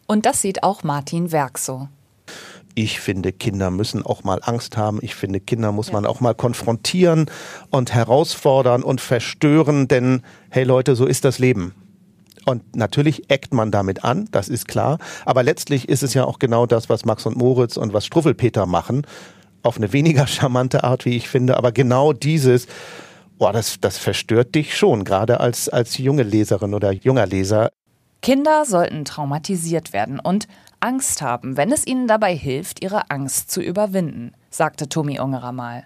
Und 0.06 0.26
das 0.26 0.42
sieht 0.42 0.62
auch 0.62 0.82
Martin 0.82 1.32
Werk 1.32 1.56
so. 1.56 1.88
Ich 2.74 3.00
finde, 3.00 3.32
Kinder 3.32 3.70
müssen 3.70 4.04
auch 4.04 4.22
mal 4.22 4.40
Angst 4.42 4.76
haben. 4.76 4.98
Ich 5.00 5.14
finde, 5.14 5.40
Kinder 5.40 5.72
muss 5.72 5.92
man 5.92 6.04
auch 6.04 6.20
mal 6.20 6.34
konfrontieren 6.34 7.30
und 7.70 7.94
herausfordern 7.94 8.82
und 8.82 9.00
verstören, 9.00 9.88
denn 9.88 10.20
hey 10.50 10.64
Leute, 10.64 10.94
so 10.94 11.06
ist 11.06 11.24
das 11.24 11.38
Leben. 11.38 11.74
Und 12.44 12.76
natürlich 12.76 13.30
eckt 13.30 13.54
man 13.54 13.70
damit 13.70 14.04
an, 14.04 14.28
das 14.30 14.50
ist 14.50 14.68
klar. 14.68 14.98
Aber 15.24 15.42
letztlich 15.42 15.88
ist 15.88 16.02
es 16.02 16.12
ja 16.12 16.24
auch 16.24 16.38
genau 16.38 16.66
das, 16.66 16.90
was 16.90 17.06
Max 17.06 17.24
und 17.24 17.38
Moritz 17.38 17.78
und 17.78 17.94
was 17.94 18.04
Struffelpeter 18.04 18.66
machen 18.66 19.06
auf 19.62 19.76
eine 19.76 19.92
weniger 19.92 20.26
charmante 20.28 20.84
Art, 20.84 21.04
wie 21.04 21.16
ich 21.16 21.28
finde, 21.28 21.56
aber 21.56 21.72
genau 21.72 22.12
dieses, 22.12 22.66
boah, 23.38 23.52
das, 23.52 23.80
das 23.80 23.98
verstört 23.98 24.54
dich 24.54 24.76
schon, 24.76 25.04
gerade 25.04 25.40
als, 25.40 25.68
als 25.68 25.98
junge 25.98 26.22
Leserin 26.22 26.74
oder 26.74 26.92
junger 26.92 27.26
Leser. 27.26 27.70
Kinder 28.20 28.64
sollten 28.64 29.04
traumatisiert 29.04 29.92
werden 29.92 30.20
und 30.20 30.46
Angst 30.78 31.22
haben, 31.22 31.56
wenn 31.56 31.72
es 31.72 31.86
ihnen 31.86 32.06
dabei 32.06 32.34
hilft, 32.34 32.82
ihre 32.82 33.10
Angst 33.10 33.50
zu 33.50 33.60
überwinden, 33.60 34.32
sagte 34.50 34.88
Tommy 34.88 35.18
Ungerer 35.18 35.52
mal. 35.52 35.84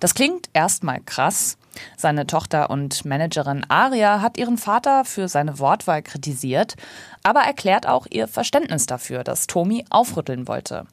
Das 0.00 0.14
klingt 0.14 0.48
erstmal 0.52 1.00
krass. 1.00 1.56
Seine 1.96 2.26
Tochter 2.26 2.70
und 2.70 3.04
Managerin 3.04 3.64
Aria 3.68 4.20
hat 4.20 4.38
ihren 4.38 4.58
Vater 4.58 5.04
für 5.04 5.28
seine 5.28 5.58
Wortwahl 5.60 6.02
kritisiert, 6.02 6.74
aber 7.22 7.40
erklärt 7.40 7.86
auch 7.86 8.06
ihr 8.10 8.26
Verständnis 8.26 8.86
dafür, 8.86 9.22
dass 9.22 9.46
Tommy 9.46 9.84
aufrütteln 9.90 10.48
wollte. 10.48 10.86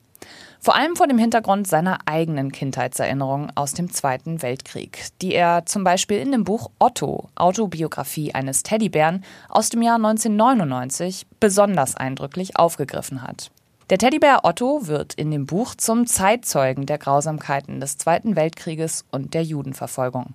Vor 0.65 0.75
allem 0.75 0.95
vor 0.95 1.05
dem 1.05 1.19
Hintergrund 1.19 1.67
seiner 1.67 1.99
eigenen 2.07 2.51
Kindheitserinnerungen 2.51 3.51
aus 3.53 3.73
dem 3.73 3.91
Zweiten 3.91 4.41
Weltkrieg, 4.41 5.09
die 5.21 5.35
er 5.35 5.67
zum 5.67 5.83
Beispiel 5.83 6.17
in 6.17 6.31
dem 6.31 6.43
Buch 6.43 6.71
Otto, 6.79 7.29
Autobiografie 7.35 8.33
eines 8.33 8.63
Teddybären 8.63 9.23
aus 9.47 9.69
dem 9.69 9.83
Jahr 9.83 9.97
1999 9.97 11.27
besonders 11.39 11.95
eindrücklich 11.95 12.57
aufgegriffen 12.57 13.21
hat. 13.21 13.51
Der 13.91 13.99
Teddybär 13.99 14.39
Otto 14.41 14.87
wird 14.87 15.13
in 15.13 15.29
dem 15.29 15.45
Buch 15.45 15.75
zum 15.75 16.07
Zeitzeugen 16.07 16.87
der 16.87 16.97
Grausamkeiten 16.97 17.79
des 17.79 17.99
Zweiten 17.99 18.35
Weltkrieges 18.35 19.05
und 19.11 19.35
der 19.35 19.43
Judenverfolgung. 19.43 20.33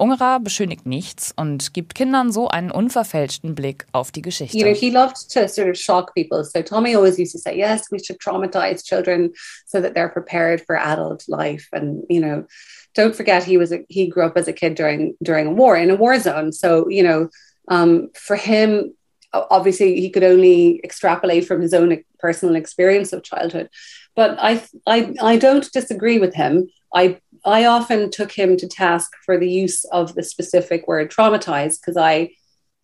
Ungerer 0.00 0.40
beschönigt 0.40 0.86
nichts 0.86 1.34
und 1.36 1.74
gibt 1.74 1.94
Kindern 1.94 2.32
so 2.32 2.48
einen 2.48 2.70
unverfälschten 2.70 3.54
Blick 3.54 3.84
auf 3.92 4.10
die 4.10 4.22
Geschichte. 4.22 4.56
You 4.56 4.64
know, 4.64 4.74
he 4.74 4.88
loved 4.88 5.30
to 5.34 5.46
sort 5.46 5.68
of 5.68 5.76
shock 5.76 6.14
people. 6.14 6.42
So 6.42 6.62
Tommy 6.62 6.96
always 6.96 7.18
used 7.18 7.32
to 7.32 7.38
say, 7.38 7.54
yes, 7.54 7.90
we 7.90 7.98
should 7.98 8.18
traumatize 8.18 8.82
children 8.82 9.34
so 9.66 9.78
that 9.82 9.92
they're 9.94 10.08
prepared 10.08 10.62
for 10.62 10.78
adult 10.78 11.28
life. 11.28 11.68
And, 11.72 12.04
you 12.08 12.18
know, 12.18 12.46
don't 12.94 13.14
forget 13.14 13.44
he 13.44 13.58
was 13.58 13.72
a, 13.72 13.84
he 13.90 14.06
grew 14.06 14.24
up 14.24 14.38
as 14.38 14.48
a 14.48 14.54
kid 14.54 14.74
during 14.74 15.16
during 15.22 15.46
a 15.46 15.52
war 15.52 15.76
in 15.76 15.90
a 15.90 15.96
war 15.96 16.18
zone. 16.18 16.52
So, 16.52 16.88
you 16.88 17.02
know, 17.02 17.28
um, 17.68 18.08
for 18.14 18.36
him, 18.36 18.94
obviously 19.34 20.00
he 20.00 20.08
could 20.08 20.24
only 20.24 20.80
extrapolate 20.82 21.46
from 21.46 21.60
his 21.60 21.74
own 21.74 22.02
personal 22.18 22.56
experience 22.56 23.12
of 23.12 23.22
childhood. 23.22 23.68
But 24.16 24.38
I 24.40 24.62
I 24.86 25.14
I 25.20 25.36
don't 25.36 25.70
disagree 25.72 26.18
with 26.18 26.34
him. 26.34 26.68
I 26.94 27.20
I 27.44 27.66
often 27.66 28.10
took 28.10 28.32
him 28.32 28.56
to 28.56 28.68
task 28.68 29.12
for 29.24 29.38
the 29.38 29.48
use 29.48 29.84
of 29.84 30.14
the 30.14 30.22
specific 30.22 30.86
word 30.86 31.10
traumatized 31.10 31.80
because 31.80 31.96
I 31.96 32.30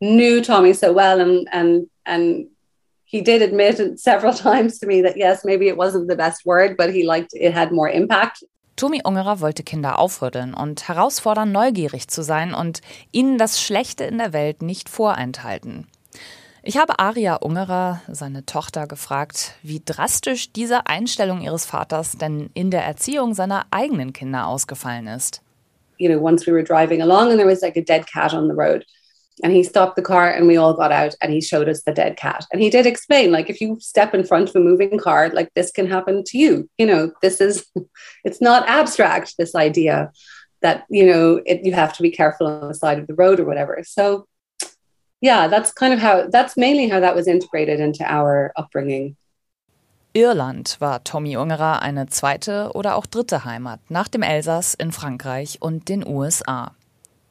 knew 0.01 0.43
Tommy 0.43 0.73
so 0.73 0.93
well 0.93 1.21
and 1.21 1.49
and 1.53 1.87
and 2.05 2.47
he 3.05 3.21
did 3.21 3.43
admit 3.43 3.99
several 4.01 4.35
times 4.49 4.79
to 4.79 4.87
me 4.87 5.03
that 5.03 5.17
yes, 5.17 5.45
maybe 5.45 5.69
it 5.69 5.77
wasn't 5.77 6.09
the 6.09 6.17
best 6.17 6.45
word, 6.45 6.77
but 6.77 6.93
he 6.93 7.05
liked 7.05 7.31
it 7.35 7.53
had 7.53 7.73
more 7.73 7.89
impact. 7.89 8.45
Tommy 8.77 9.01
Ungerer 9.03 9.41
wollte 9.41 9.63
Kinder 9.63 9.99
aufrütteln 9.99 10.53
und 10.53 10.87
herausfordern, 10.87 11.51
neugierig 11.51 12.09
zu 12.09 12.23
sein 12.23 12.53
und 12.53 12.83
ihnen 13.11 13.39
das 13.39 13.63
Schlechte 13.63 14.05
in 14.05 14.19
der 14.19 14.35
Welt 14.35 14.61
nicht 14.61 14.91
vorenthalten. 14.91 15.87
Ich 16.69 16.77
habe 16.77 16.99
Aria 16.99 17.37
Ungerer, 17.37 18.03
seine 18.09 18.45
Tochter, 18.45 18.89
gefragt, 18.89 19.53
wie 19.63 19.81
drastisch 19.85 20.53
diese 20.53 20.89
Einstellung 20.89 21.41
ihres 21.41 21.65
Vaters 21.65 22.19
denn 22.19 22.51
in 22.55 22.73
der 22.73 22.83
Erziehung 22.83 23.35
seiner 23.35 23.67
eigenen 23.71 24.13
Kinder 24.13 24.49
ausgefallen 24.49 25.07
ist. 25.07 25.43
You 25.99 26.09
know, 26.09 26.21
once 26.21 26.45
we 26.45 26.53
were 26.53 26.65
driving 26.65 27.01
along 27.01 27.31
and 27.31 27.39
there 27.39 27.49
was 27.49 27.63
like 27.63 27.77
a 27.77 27.85
dead 27.85 28.09
cat 28.13 28.35
on 28.35 28.49
the 28.49 28.55
road. 28.57 28.85
And 29.45 29.53
he 29.53 29.63
stopped 29.63 29.95
the 29.95 30.03
car 30.03 30.29
and 30.29 30.49
we 30.49 30.59
all 30.59 30.75
got 30.75 30.91
out 30.91 31.15
and 31.21 31.33
he 31.33 31.41
showed 31.41 31.69
us 31.69 31.85
the 31.85 31.93
dead 31.93 32.17
cat. 32.17 32.45
And 32.53 32.61
he 32.61 32.69
did 32.69 32.85
explain, 32.85 33.31
like, 33.31 33.49
if 33.49 33.61
you 33.61 33.79
step 33.79 34.13
in 34.13 34.25
front 34.25 34.49
of 34.49 34.57
a 34.57 34.61
moving 34.61 34.99
car, 34.99 35.31
like 35.33 35.55
this 35.55 35.71
can 35.71 35.87
happen 35.87 36.25
to 36.25 36.37
you. 36.37 36.69
You 36.79 36.87
know, 36.87 37.13
this 37.23 37.41
is, 37.41 37.65
it's 38.25 38.41
not 38.41 38.69
abstract, 38.69 39.37
this 39.39 39.55
idea 39.55 40.11
that, 40.63 40.85
you 40.91 41.07
know, 41.07 41.41
it, 41.47 41.65
you 41.65 41.75
have 41.75 41.93
to 41.93 42.03
be 42.03 42.11
careful 42.11 42.49
on 42.49 42.67
the 42.67 42.75
side 42.75 42.99
of 42.99 43.07
the 43.07 43.15
road 43.15 43.39
or 43.39 43.45
whatever. 43.45 43.81
So 43.87 44.27
yeah, 45.21 45.49
that's 45.49 45.75
kind 45.75 45.95
of 45.95 46.01
how, 46.01 46.29
that's 46.31 46.57
mainly 46.57 46.89
how 46.89 47.01
that 47.01 47.15
was 47.15 47.27
integrated 47.27 47.81
into 47.81 48.05
our 48.05 48.53
upbringing. 48.57 49.17
Irland 50.15 50.77
war 50.81 51.05
Tommy 51.05 51.37
Ungerer 51.37 51.83
eine 51.83 52.07
zweite 52.07 52.71
oder 52.73 52.97
auch 52.97 53.05
dritte 53.05 53.45
Heimat 53.45 53.81
nach 53.91 54.09
dem 54.09 54.23
Elsass 54.23 54.73
in 54.73 54.91
Frankreich 54.91 55.59
und 55.61 55.91
den 55.91 56.07
USA. 56.07 56.73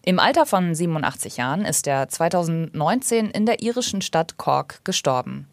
Im 0.04 0.20
Alter 0.20 0.46
von 0.46 0.76
87 0.76 1.38
Jahren 1.38 1.66
ist 1.66 1.88
er 1.88 2.08
2019 2.08 3.32
in 3.32 3.48
der 3.48 3.64
irischen 3.64 4.04
Stadt 4.04 4.38
Cork 4.38 4.82
gestorben. 4.84 5.48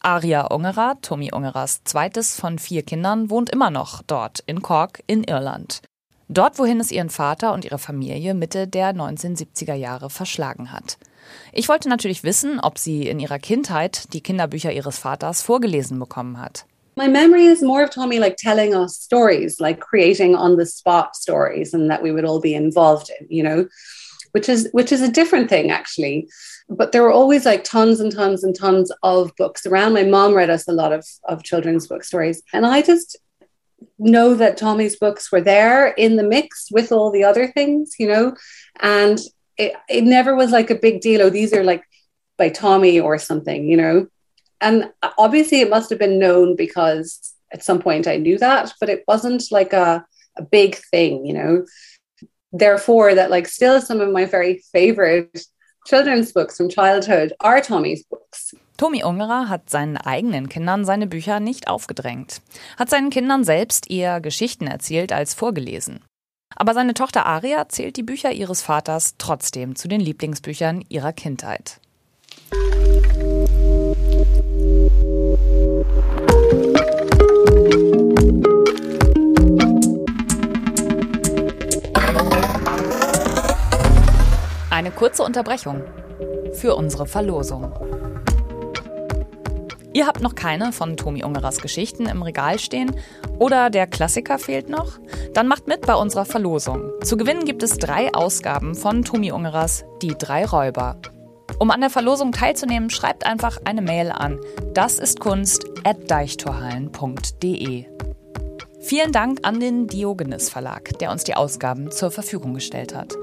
Aria 0.00 0.46
Ungerer, 0.46 0.96
Tommy 1.02 1.30
Ungerers 1.32 1.84
zweites 1.84 2.34
von 2.34 2.58
vier 2.58 2.82
Kindern, 2.82 3.30
wohnt 3.30 3.48
immer 3.50 3.70
noch 3.70 4.02
dort 4.02 4.40
in 4.46 4.60
Cork 4.60 5.04
in 5.06 5.22
Irland. 5.22 5.82
Dort, 6.28 6.58
wohin 6.58 6.80
es 6.80 6.90
ihren 6.90 7.10
Vater 7.10 7.52
und 7.52 7.64
ihre 7.64 7.78
Familie 7.78 8.34
Mitte 8.34 8.66
der 8.66 8.92
1970er 8.92 9.74
Jahre 9.74 10.10
verschlagen 10.10 10.72
hat. 10.72 10.98
Ich 11.52 11.68
wollte 11.68 11.88
natürlich 11.88 12.24
wissen, 12.24 12.60
ob 12.60 12.78
sie 12.78 13.08
in 13.08 13.20
ihrer 13.20 13.38
Kindheit 13.38 14.12
die 14.12 14.20
Kinderbücher 14.20 14.72
ihres 14.72 14.98
Vaters 14.98 15.42
vorgelesen 15.42 15.98
bekommen 15.98 16.40
hat. 16.40 16.66
My 16.96 17.08
memory 17.08 17.46
is 17.46 17.60
more 17.60 17.84
of 17.84 17.90
Tommy 17.90 18.18
like 18.18 18.36
telling 18.38 18.74
us 18.74 18.96
stories, 18.96 19.60
like 19.60 19.80
creating 19.80 20.34
on 20.34 20.56
the 20.56 20.64
spot 20.64 21.14
stories 21.14 21.74
and 21.74 21.90
that 21.90 22.02
we 22.02 22.10
would 22.10 22.24
all 22.24 22.40
be 22.40 22.54
involved 22.54 23.10
in, 23.20 23.26
you 23.28 23.42
know, 23.42 23.68
which 24.32 24.48
is 24.48 24.70
which 24.72 24.92
is 24.92 25.02
a 25.02 25.12
different 25.12 25.50
thing 25.50 25.70
actually. 25.70 26.26
But 26.70 26.92
there 26.92 27.02
were 27.02 27.12
always 27.12 27.44
like 27.44 27.64
tons 27.64 28.00
and 28.00 28.10
tons 28.10 28.42
and 28.44 28.56
tons 28.56 28.90
of 29.02 29.30
books 29.36 29.66
around. 29.66 29.92
My 29.92 30.04
mom 30.04 30.34
read 30.34 30.48
us 30.48 30.66
a 30.66 30.72
lot 30.72 30.92
of, 30.92 31.06
of 31.24 31.44
children's 31.44 31.86
book 31.86 32.02
stories. 32.02 32.42
And 32.52 32.64
I 32.66 32.82
just 32.82 33.18
know 33.98 34.34
that 34.34 34.56
Tommy's 34.56 34.96
books 34.96 35.30
were 35.30 35.40
there 35.40 35.88
in 35.88 36.16
the 36.16 36.22
mix 36.22 36.68
with 36.70 36.92
all 36.92 37.10
the 37.10 37.24
other 37.24 37.46
things, 37.46 37.94
you 37.98 38.08
know, 38.08 38.34
and 38.80 39.20
it, 39.58 39.74
it 39.88 40.04
never 40.04 40.34
was 40.34 40.50
like 40.50 40.70
a 40.70 40.74
big 40.74 41.00
deal. 41.00 41.22
Oh, 41.22 41.30
these 41.30 41.52
are 41.52 41.64
like 41.64 41.84
by 42.36 42.48
Tommy 42.48 43.00
or 43.00 43.18
something, 43.18 43.68
you 43.68 43.76
know. 43.76 44.06
And 44.60 44.90
uh, 45.02 45.10
obviously, 45.18 45.60
it 45.60 45.70
must 45.70 45.90
have 45.90 45.98
been 45.98 46.18
known 46.18 46.56
because 46.56 47.34
at 47.52 47.62
some 47.62 47.80
point 47.80 48.06
I 48.06 48.16
knew 48.16 48.38
that, 48.38 48.72
but 48.80 48.88
it 48.88 49.04
wasn't 49.06 49.50
like 49.50 49.72
a, 49.72 50.04
a 50.36 50.42
big 50.42 50.76
thing, 50.76 51.26
you 51.26 51.32
know. 51.32 51.66
Therefore, 52.52 53.14
that 53.14 53.30
like 53.30 53.48
still 53.48 53.80
some 53.80 54.00
of 54.00 54.10
my 54.10 54.24
very 54.24 54.62
favorite 54.72 55.46
children's 55.86 56.32
books 56.32 56.56
from 56.56 56.68
childhood 56.68 57.32
are 57.40 57.60
Tommy's 57.60 58.04
books. 58.04 58.54
Tommy 58.76 59.02
Ungerer 59.02 59.48
hat 59.48 59.70
seinen 59.70 59.96
eigenen 59.96 60.48
Kindern 60.50 60.84
seine 60.84 61.06
Bücher 61.06 61.40
nicht 61.40 61.68
aufgedrängt, 61.68 62.42
hat 62.78 62.90
seinen 62.90 63.08
Kindern 63.10 63.42
selbst 63.42 63.90
eher 63.90 64.20
Geschichten 64.20 64.66
erzählt 64.66 65.12
als 65.12 65.32
vorgelesen. 65.32 66.00
Aber 66.56 66.72
seine 66.72 66.94
Tochter 66.94 67.26
Aria 67.26 67.68
zählt 67.68 67.98
die 67.98 68.02
Bücher 68.02 68.32
ihres 68.32 68.62
Vaters 68.62 69.14
trotzdem 69.18 69.76
zu 69.76 69.88
den 69.88 70.00
Lieblingsbüchern 70.00 70.82
ihrer 70.88 71.12
Kindheit. 71.12 71.80
Eine 84.70 84.90
kurze 84.90 85.22
Unterbrechung 85.22 85.82
für 86.54 86.74
unsere 86.74 87.06
Verlosung. 87.06 87.72
Ihr 89.96 90.06
habt 90.06 90.20
noch 90.20 90.34
keine 90.34 90.72
von 90.72 90.98
Tomi 90.98 91.24
Ungerers 91.24 91.62
Geschichten 91.62 92.04
im 92.04 92.22
Regal 92.22 92.58
stehen 92.58 92.94
oder 93.38 93.70
der 93.70 93.86
Klassiker 93.86 94.38
fehlt 94.38 94.68
noch? 94.68 94.98
Dann 95.32 95.48
macht 95.48 95.68
mit 95.68 95.86
bei 95.86 95.94
unserer 95.94 96.26
Verlosung. 96.26 96.90
Zu 97.02 97.16
gewinnen 97.16 97.46
gibt 97.46 97.62
es 97.62 97.78
drei 97.78 98.12
Ausgaben 98.12 98.74
von 98.74 99.04
Tomi 99.04 99.32
Ungerers 99.32 99.86
Die 100.02 100.14
drei 100.14 100.44
Räuber. 100.44 101.00
Um 101.58 101.70
an 101.70 101.80
der 101.80 101.88
Verlosung 101.88 102.32
teilzunehmen, 102.32 102.90
schreibt 102.90 103.24
einfach 103.24 103.56
eine 103.64 103.80
Mail 103.80 104.10
an 104.10 104.38
das 104.74 104.98
ist 104.98 105.18
Kunst 105.18 105.64
at 105.84 106.10
deichtorhallen.de. 106.10 107.86
Vielen 108.82 109.12
Dank 109.12 109.38
an 109.44 109.60
den 109.60 109.86
Diogenes 109.86 110.50
Verlag, 110.50 110.98
der 110.98 111.10
uns 111.10 111.24
die 111.24 111.36
Ausgaben 111.36 111.90
zur 111.90 112.10
Verfügung 112.10 112.52
gestellt 112.52 112.94
hat. 112.94 113.14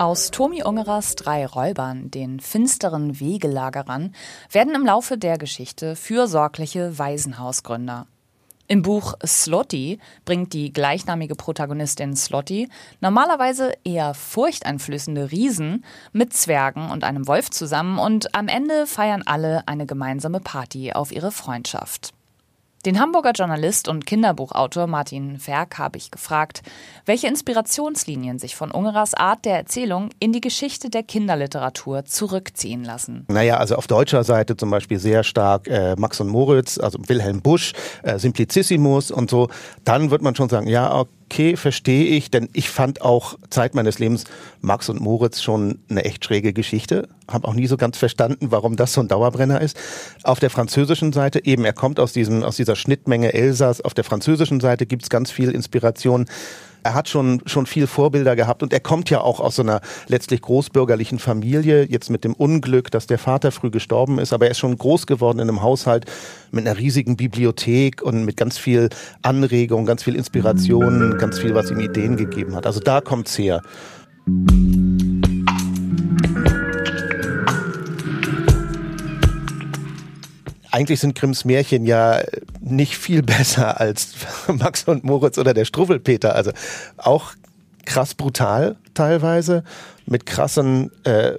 Aus 0.00 0.30
Tomi 0.30 0.62
Ungerers 0.62 1.14
drei 1.14 1.44
Räubern, 1.44 2.10
den 2.10 2.40
finsteren 2.40 3.20
Wegelagerern, 3.20 4.14
werden 4.50 4.74
im 4.74 4.86
Laufe 4.86 5.18
der 5.18 5.36
Geschichte 5.36 5.94
fürsorgliche 5.94 6.98
Waisenhausgründer. 6.98 8.06
Im 8.66 8.80
Buch 8.80 9.12
Slotty 9.22 9.98
bringt 10.24 10.54
die 10.54 10.72
gleichnamige 10.72 11.34
Protagonistin 11.34 12.16
Slotty 12.16 12.70
normalerweise 13.02 13.74
eher 13.84 14.14
furchteinflößende 14.14 15.32
Riesen 15.32 15.84
mit 16.12 16.32
Zwergen 16.32 16.90
und 16.90 17.04
einem 17.04 17.28
Wolf 17.28 17.50
zusammen 17.50 17.98
und 17.98 18.34
am 18.34 18.48
Ende 18.48 18.86
feiern 18.86 19.22
alle 19.26 19.68
eine 19.68 19.84
gemeinsame 19.84 20.40
Party 20.40 20.94
auf 20.94 21.12
ihre 21.12 21.30
Freundschaft. 21.30 22.14
Den 22.86 22.98
Hamburger 22.98 23.32
Journalist 23.32 23.88
und 23.88 24.06
Kinderbuchautor 24.06 24.86
Martin 24.86 25.38
Ferk 25.38 25.76
habe 25.76 25.98
ich 25.98 26.10
gefragt, 26.10 26.62
welche 27.04 27.26
Inspirationslinien 27.26 28.38
sich 28.38 28.56
von 28.56 28.70
Ungerers 28.70 29.12
Art 29.12 29.44
der 29.44 29.58
Erzählung 29.58 30.08
in 30.18 30.32
die 30.32 30.40
Geschichte 30.40 30.88
der 30.88 31.02
Kinderliteratur 31.02 32.06
zurückziehen 32.06 32.82
lassen. 32.82 33.26
Naja, 33.28 33.58
also 33.58 33.74
auf 33.76 33.86
deutscher 33.86 34.24
Seite 34.24 34.56
zum 34.56 34.70
Beispiel 34.70 34.98
sehr 34.98 35.24
stark 35.24 35.68
äh, 35.68 35.94
Max 35.96 36.20
und 36.20 36.28
Moritz, 36.28 36.78
also 36.78 36.98
Wilhelm 37.06 37.42
Busch, 37.42 37.74
äh, 38.02 38.18
Simplicissimus 38.18 39.10
und 39.10 39.28
so. 39.28 39.50
Dann 39.84 40.10
wird 40.10 40.22
man 40.22 40.34
schon 40.34 40.48
sagen, 40.48 40.66
ja, 40.66 41.04
okay 41.30 41.56
verstehe 41.56 42.06
ich, 42.06 42.30
denn 42.30 42.48
ich 42.52 42.70
fand 42.70 43.02
auch 43.02 43.38
Zeit 43.50 43.74
meines 43.76 44.00
Lebens 44.00 44.24
Max 44.60 44.88
und 44.88 45.00
Moritz 45.00 45.40
schon 45.40 45.78
eine 45.88 46.04
echt 46.04 46.24
schräge 46.24 46.52
Geschichte. 46.52 47.08
Habe 47.28 47.46
auch 47.46 47.54
nie 47.54 47.68
so 47.68 47.76
ganz 47.76 47.96
verstanden, 47.98 48.50
warum 48.50 48.74
das 48.74 48.92
so 48.92 49.00
ein 49.00 49.06
Dauerbrenner 49.06 49.60
ist. 49.60 49.78
Auf 50.24 50.40
der 50.40 50.50
französischen 50.50 51.12
Seite 51.12 51.44
eben, 51.44 51.64
er 51.64 51.72
kommt 51.72 52.00
aus 52.00 52.12
diesem 52.12 52.42
aus 52.42 52.56
dieser 52.56 52.69
Schnittmenge 52.76 53.32
Elsass. 53.32 53.80
Auf 53.80 53.94
der 53.94 54.04
französischen 54.04 54.60
Seite 54.60 54.86
gibt's 54.86 55.10
ganz 55.10 55.30
viel 55.30 55.50
Inspiration 55.50 56.26
er 56.82 56.94
hat 56.94 57.08
schon, 57.08 57.42
schon 57.46 57.66
viel 57.66 57.86
Vorbilder 57.86 58.36
gehabt 58.36 58.62
und 58.62 58.72
er 58.72 58.80
kommt 58.80 59.10
ja 59.10 59.20
auch 59.20 59.40
aus 59.40 59.56
so 59.56 59.62
einer 59.62 59.80
letztlich 60.08 60.40
großbürgerlichen 60.40 61.18
Familie, 61.18 61.84
jetzt 61.84 62.10
mit 62.10 62.24
dem 62.24 62.34
Unglück, 62.34 62.90
dass 62.90 63.06
der 63.06 63.18
Vater 63.18 63.52
früh 63.52 63.70
gestorben 63.70 64.18
ist, 64.18 64.32
aber 64.32 64.46
er 64.46 64.52
ist 64.52 64.58
schon 64.58 64.76
groß 64.76 65.06
geworden 65.06 65.38
in 65.38 65.48
einem 65.48 65.62
Haushalt 65.62 66.06
mit 66.50 66.66
einer 66.66 66.78
riesigen 66.78 67.16
Bibliothek 67.16 68.02
und 68.02 68.24
mit 68.24 68.36
ganz 68.36 68.58
viel 68.58 68.88
Anregung, 69.22 69.86
ganz 69.86 70.02
viel 70.02 70.16
Inspiration, 70.16 71.18
ganz 71.18 71.38
viel, 71.38 71.54
was 71.54 71.70
ihm 71.70 71.80
Ideen 71.80 72.16
gegeben 72.16 72.54
hat. 72.54 72.66
Also 72.66 72.80
da 72.80 73.00
kommt's 73.00 73.36
her. 73.38 73.62
eigentlich 80.70 81.00
sind 81.00 81.14
Grimms 81.14 81.44
Märchen 81.44 81.84
ja 81.84 82.20
nicht 82.60 82.96
viel 82.96 83.22
besser 83.22 83.80
als 83.80 84.14
Max 84.48 84.84
und 84.84 85.04
Moritz 85.04 85.38
oder 85.38 85.54
der 85.54 85.64
Struffelpeter. 85.64 86.34
Also 86.34 86.52
auch 86.96 87.32
krass 87.84 88.14
brutal 88.14 88.76
teilweise, 88.94 89.64
mit 90.06 90.26
krassen, 90.26 90.90
äh, 91.04 91.34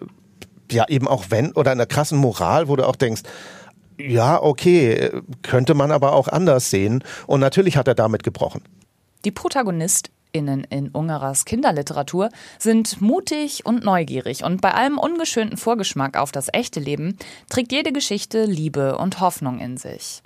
ja 0.72 0.86
eben 0.88 1.08
auch 1.08 1.26
wenn, 1.30 1.52
oder 1.54 1.72
einer 1.72 1.86
krassen 1.86 2.18
Moral, 2.18 2.68
wo 2.68 2.76
du 2.76 2.88
auch 2.88 2.96
denkst, 2.96 3.22
ja, 3.98 4.42
okay, 4.42 5.12
könnte 5.44 5.76
man 5.76 5.92
aber 5.92 6.14
auch 6.14 6.28
anders 6.28 6.70
sehen. 6.70 7.04
Und 7.28 7.40
natürlich 7.40 7.78
hat 7.78 7.88
er 7.88 7.96
damit 7.96 8.24
gebrochen. 8.24 8.64
Die 9.26 9.32
Protagonist 9.32 10.10
Innen 10.34 10.64
in 10.64 10.90
Ungerers 10.90 11.46
Kinderliteratur 11.46 12.30
sind 12.58 13.02
mutig 13.02 13.66
und 13.66 13.84
neugierig 13.84 14.44
und 14.46 14.62
bei 14.62 14.74
allem 14.74 14.98
ungeschönten 14.98 15.58
Vorgeschmack 15.58 16.18
auf 16.18 16.32
das 16.32 16.48
echte 16.54 16.80
Leben 16.80 17.18
trägt 17.50 17.72
jede 17.74 17.92
Geschichte 17.92 18.46
Liebe 18.46 18.98
und 18.98 19.20
Hoffnung 19.20 19.60
in 19.60 19.76
sich. 19.76 20.24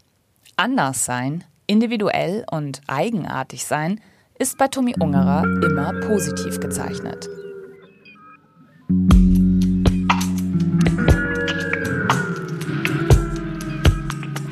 Anders 0.58 1.04
sein, 1.04 1.44
individuell 1.68 2.46
und 2.50 2.82
eigenartig 2.88 3.66
sein, 3.66 4.00
ist 4.40 4.58
bei 4.58 4.70
Tommy 4.70 4.96
Ungerer 4.98 5.44
immer 5.44 5.94
positiv 6.00 6.60
gezeichnet. 6.60 7.28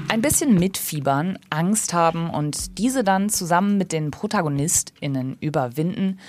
ein 0.09 0.21
bisschen 0.21 0.53
mitfiebern, 0.53 1.39
Angst 1.49 1.91
haben 1.91 2.29
und 2.29 2.77
diese 2.77 3.03
dann 3.03 3.29
zusammen 3.29 3.79
mit 3.79 3.91
den 3.91 4.11
ProtagonistInnen 4.11 5.37
überwinden, 5.39 6.19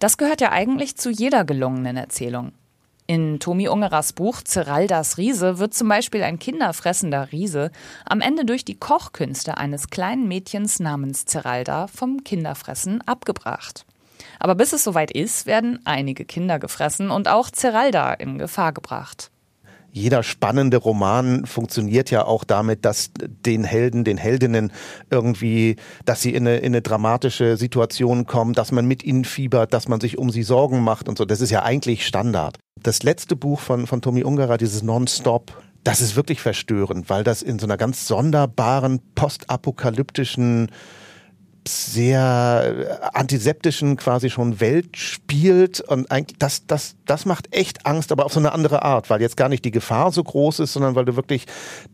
das 0.00 0.18
gehört 0.18 0.40
ja 0.40 0.50
eigentlich 0.50 0.96
zu 0.96 1.08
jeder 1.08 1.44
gelungenen 1.44 1.96
Erzählung. 1.96 2.50
In 3.10 3.40
Tomi 3.40 3.68
Ungerers 3.68 4.12
Buch 4.12 4.42
Zeraldas 4.42 5.16
Riese 5.16 5.58
wird 5.58 5.72
zum 5.72 5.88
Beispiel 5.88 6.22
ein 6.22 6.38
kinderfressender 6.38 7.32
Riese 7.32 7.70
am 8.04 8.20
Ende 8.20 8.44
durch 8.44 8.66
die 8.66 8.78
Kochkünste 8.78 9.56
eines 9.56 9.88
kleinen 9.88 10.28
Mädchens 10.28 10.78
namens 10.78 11.24
Zeralda 11.24 11.86
vom 11.86 12.22
Kinderfressen 12.22 13.00
abgebracht. 13.08 13.86
Aber 14.38 14.54
bis 14.56 14.74
es 14.74 14.84
soweit 14.84 15.10
ist, 15.10 15.46
werden 15.46 15.80
einige 15.86 16.26
Kinder 16.26 16.58
gefressen 16.58 17.10
und 17.10 17.28
auch 17.28 17.50
Zeralda 17.50 18.12
in 18.12 18.36
Gefahr 18.36 18.74
gebracht. 18.74 19.30
jeder 19.90 20.22
spannende 20.22 20.76
Roman 20.76 21.46
funktioniert 21.46 22.10
ja 22.10 22.26
auch 22.26 22.44
damit, 22.44 22.84
dass 22.84 23.10
den 23.16 23.64
Helden, 23.64 24.04
den 24.04 24.18
Heldinnen 24.18 24.70
irgendwie, 25.08 25.76
dass 26.04 26.20
sie 26.20 26.34
in 26.34 26.46
eine, 26.46 26.58
in 26.58 26.74
eine 26.74 26.82
dramatische 26.82 27.56
Situation 27.56 28.26
kommen, 28.26 28.52
dass 28.52 28.70
man 28.70 28.84
mit 28.84 29.02
ihnen 29.02 29.24
fiebert, 29.24 29.72
dass 29.72 29.88
man 29.88 29.98
sich 29.98 30.18
um 30.18 30.28
sie 30.28 30.42
Sorgen 30.42 30.82
macht 30.82 31.08
und 31.08 31.16
so. 31.16 31.24
Das 31.24 31.40
ist 31.40 31.50
ja 31.50 31.62
eigentlich 31.62 32.06
Standard. 32.06 32.58
Das 32.82 33.02
letzte 33.02 33.36
Buch 33.36 33.60
von, 33.60 33.86
von 33.86 34.00
Tommy 34.00 34.24
Ungerer, 34.24 34.58
dieses 34.58 34.82
Non-Stop, 34.82 35.52
das 35.84 36.00
ist 36.00 36.16
wirklich 36.16 36.40
verstörend, 36.40 37.08
weil 37.08 37.24
das 37.24 37.42
in 37.42 37.58
so 37.58 37.66
einer 37.66 37.76
ganz 37.76 38.06
sonderbaren, 38.06 39.00
postapokalyptischen 39.14 40.70
sehr 41.66 43.00
äh, 43.02 43.16
antiseptischen 43.16 43.96
quasi 43.96 44.30
schon 44.30 44.60
Welt 44.60 44.96
spielt. 44.96 45.80
Und 45.80 46.10
eigentlich 46.10 46.38
das 46.38 46.66
das 46.66 46.96
das 47.04 47.26
macht 47.26 47.54
echt 47.54 47.86
Angst, 47.86 48.12
aber 48.12 48.24
auf 48.24 48.32
so 48.32 48.40
eine 48.40 48.52
andere 48.52 48.82
Art, 48.82 49.10
weil 49.10 49.20
jetzt 49.20 49.36
gar 49.36 49.48
nicht 49.48 49.64
die 49.64 49.70
Gefahr 49.70 50.12
so 50.12 50.22
groß 50.22 50.60
ist, 50.60 50.72
sondern 50.72 50.94
weil 50.94 51.04
du 51.04 51.16
wirklich 51.16 51.46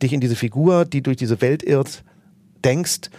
dich 0.03 0.13
in 0.13 0.21
diese 0.21 0.37
Figur, 0.37 0.85
die 0.85 1.03
durch 1.03 1.17
diese 1.17 1.41
Welt 1.41 1.63
irrt, 1.63 2.05
denkst 2.65 3.11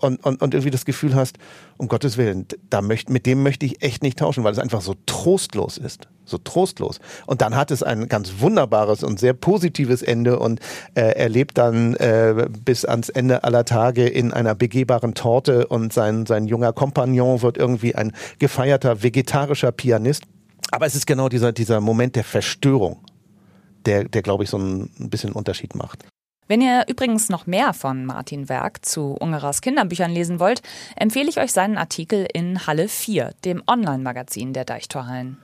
und, 0.00 0.24
und, 0.24 0.40
und 0.42 0.54
irgendwie 0.54 0.70
das 0.70 0.84
Gefühl 0.84 1.14
hast, 1.14 1.38
um 1.76 1.88
Gottes 1.88 2.16
Willen, 2.16 2.46
da 2.68 2.82
möcht, 2.82 3.10
mit 3.10 3.26
dem 3.26 3.42
möchte 3.42 3.66
ich 3.66 3.82
echt 3.82 4.02
nicht 4.02 4.18
tauschen, 4.18 4.44
weil 4.44 4.52
es 4.52 4.58
einfach 4.58 4.80
so 4.80 4.94
trostlos 5.06 5.78
ist. 5.78 6.08
So 6.24 6.38
trostlos. 6.38 7.00
Und 7.26 7.40
dann 7.42 7.56
hat 7.56 7.70
es 7.70 7.82
ein 7.82 8.08
ganz 8.08 8.34
wunderbares 8.38 9.02
und 9.02 9.18
sehr 9.18 9.32
positives 9.32 10.02
Ende 10.02 10.38
und 10.38 10.60
äh, 10.94 11.12
er 11.16 11.28
lebt 11.28 11.58
dann 11.58 11.94
äh, 11.94 12.48
bis 12.64 12.84
ans 12.84 13.08
Ende 13.08 13.42
aller 13.42 13.64
Tage 13.64 14.06
in 14.06 14.32
einer 14.32 14.54
begehbaren 14.54 15.14
Torte 15.14 15.66
und 15.66 15.92
sein, 15.92 16.26
sein 16.26 16.46
junger 16.46 16.72
Kompagnon 16.72 17.42
wird 17.42 17.58
irgendwie 17.58 17.94
ein 17.94 18.12
gefeierter 18.38 19.02
vegetarischer 19.02 19.72
Pianist. 19.72 20.24
Aber 20.70 20.86
es 20.86 20.94
ist 20.94 21.06
genau 21.06 21.28
dieser, 21.28 21.52
dieser 21.52 21.80
Moment 21.80 22.14
der 22.14 22.24
Verstörung, 22.24 22.98
der, 23.86 24.04
der 24.04 24.22
glaube 24.22 24.44
ich, 24.44 24.50
so 24.50 24.58
ein 24.58 25.10
bisschen 25.10 25.32
Unterschied 25.32 25.74
macht. 25.74 26.04
Wenn 26.50 26.62
ihr 26.62 26.86
übrigens 26.88 27.28
noch 27.28 27.46
mehr 27.46 27.72
von 27.72 28.04
Martin 28.04 28.48
Werk 28.48 28.84
zu 28.84 29.12
Ungerers 29.12 29.60
Kinderbüchern 29.60 30.10
lesen 30.10 30.40
wollt, 30.40 30.62
empfehle 30.96 31.28
ich 31.28 31.38
euch 31.38 31.52
seinen 31.52 31.78
Artikel 31.78 32.26
in 32.32 32.66
Halle 32.66 32.88
4, 32.88 33.34
dem 33.44 33.62
Online-Magazin 33.68 34.52
der 34.52 34.64
Deichtorhallen. 34.64 35.38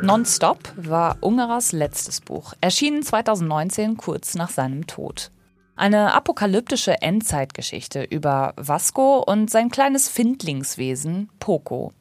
Nonstop 0.00 0.72
war 0.76 1.18
Ungerers 1.20 1.72
letztes 1.72 2.22
Buch, 2.22 2.54
erschienen 2.62 3.02
2019 3.02 3.98
kurz 3.98 4.36
nach 4.36 4.48
seinem 4.48 4.86
Tod. 4.86 5.30
Eine 5.74 6.14
apokalyptische 6.14 7.02
Endzeitgeschichte 7.02 8.04
über 8.04 8.54
Vasco 8.56 9.18
und 9.18 9.50
sein 9.50 9.68
kleines 9.68 10.08
Findlingswesen 10.08 11.28
Poco. 11.40 11.92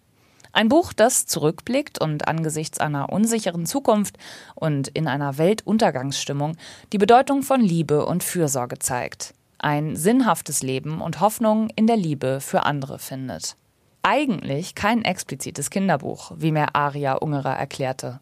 Ein 0.56 0.70
Buch, 0.70 0.94
das 0.94 1.26
zurückblickt 1.26 2.00
und 2.00 2.30
angesichts 2.30 2.80
einer 2.80 3.12
unsicheren 3.12 3.66
Zukunft 3.66 4.16
und 4.56 4.88
in 4.88 5.06
einer 5.06 5.38
Weltuntergangsstimmung 5.38 6.56
die 6.94 6.98
Bedeutung 6.98 7.44
von 7.44 7.60
Liebe 7.60 8.06
und 8.06 8.24
Fürsorge 8.24 8.80
zeigt. 8.80 9.34
Ein 9.60 9.98
sinnhaftes 9.98 10.64
Leben 10.64 11.02
und 11.02 11.20
Hoffnung 11.20 11.68
in 11.76 11.88
der 11.88 11.98
Liebe 11.98 12.40
für 12.40 12.64
andere 12.64 13.00
findet. 13.00 13.58
Eigentlich 14.02 14.76
kein 14.76 15.04
explizites 15.04 15.70
Kinderbuch, 15.70 16.32
wie 16.38 16.54
mir 16.54 16.74
Aria 16.74 17.16
Ungerer 17.16 17.58
erklärte. 17.58 18.22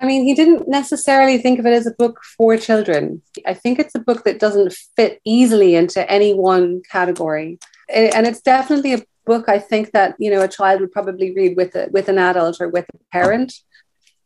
I 0.00 0.06
mean, 0.06 0.24
he 0.24 0.34
didn't 0.34 0.68
necessarily 0.68 1.42
think 1.42 1.58
of 1.58 1.66
it 1.66 1.76
as 1.76 1.88
a 1.88 1.94
book 1.98 2.20
for 2.36 2.56
children. 2.56 3.22
I 3.44 3.54
think 3.54 3.80
it's 3.80 3.96
a 3.96 4.00
book 4.00 4.22
that 4.22 4.40
doesn't 4.40 4.72
fit 4.94 5.20
easily 5.24 5.74
into 5.74 6.08
any 6.08 6.32
one 6.32 6.82
category. 6.88 7.58
And 7.88 8.24
it's 8.24 8.40
definitely 8.40 8.94
a 8.94 9.02
book 9.24 9.48
I 9.48 9.58
think 9.58 9.92
that 9.92 10.14
you 10.18 10.30
know 10.30 10.42
a 10.42 10.48
child 10.48 10.80
would 10.80 10.92
probably 10.92 11.34
read 11.34 11.56
with 11.56 11.74
a, 11.74 11.88
with 11.90 12.08
an 12.08 12.18
adult 12.18 12.60
or 12.60 12.68
with 12.68 12.86
a 12.94 12.98
parent. 13.12 13.54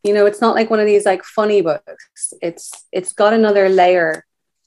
You 0.03 0.13
know, 0.13 0.25
it's 0.25 0.41
not 0.41 0.55
like 0.55 0.69
one 0.69 0.79
of 0.79 0.85
these 0.85 1.05
like 1.05 1.23
funny 1.23 1.61
books. 1.61 2.33
It's 2.41 2.71
it's 2.91 3.13
got 3.13 3.33
another 3.33 3.69
layer. 3.69 4.25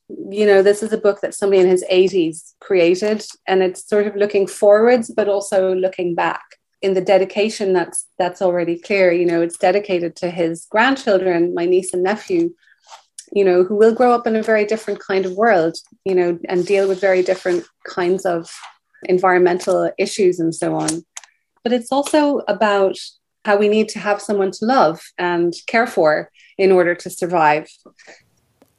You 0.09 0.47
know, 0.47 0.63
this 0.63 0.83
is 0.83 0.93
a 0.93 0.99
book 0.99 1.21
that 1.21 1.35
somebody 1.35 1.63
in 1.63 1.69
his 1.69 1.85
80s 1.91 2.55
created, 2.61 3.25
and 3.47 3.63
it's 3.63 3.89
sort 3.89 4.09
of 4.09 4.17
looking 4.17 4.47
forwards, 4.47 5.09
but 5.09 5.29
also 5.29 5.75
looking 5.75 6.15
back. 6.15 6.43
In 6.83 6.95
the 6.95 7.01
dedication, 7.01 7.73
that's 7.73 8.07
that's 8.19 8.43
already 8.43 8.79
clear. 8.79 9.13
You 9.13 9.27
know, 9.27 9.41
it's 9.41 9.59
dedicated 9.59 10.17
to 10.17 10.31
his 10.31 10.67
grandchildren, 10.67 11.55
my 11.55 11.65
niece 11.65 11.95
and 11.95 12.03
nephew, 12.03 12.55
you 13.33 13.45
know, 13.45 13.63
who 13.63 13.77
will 13.77 13.95
grow 13.95 14.13
up 14.13 14.27
in 14.27 14.37
a 14.37 14.43
very 14.43 14.65
different 14.65 15.01
kind 15.01 15.25
of 15.27 15.35
world, 15.35 15.77
you 16.05 16.15
know, 16.15 16.39
and 16.49 16.67
deal 16.67 16.89
with 16.89 17.01
very 17.01 17.23
different 17.23 17.65
kinds 17.87 18.27
of 18.27 18.51
environmental 19.05 19.91
issues 19.99 20.41
and 20.41 20.55
so 20.55 20.75
on. 20.75 21.05
But 21.63 21.73
it's 21.73 21.93
also 21.93 22.43
about 22.49 22.97
how 23.45 23.57
we 23.59 23.69
need 23.69 23.89
to 23.91 23.99
have 23.99 24.21
someone 24.21 24.51
to 24.53 24.67
love 24.67 25.01
and 25.19 25.55
care 25.67 25.87
for 25.87 26.31
in 26.59 26.73
order 26.73 26.95
to 26.95 27.11
survive. 27.11 27.69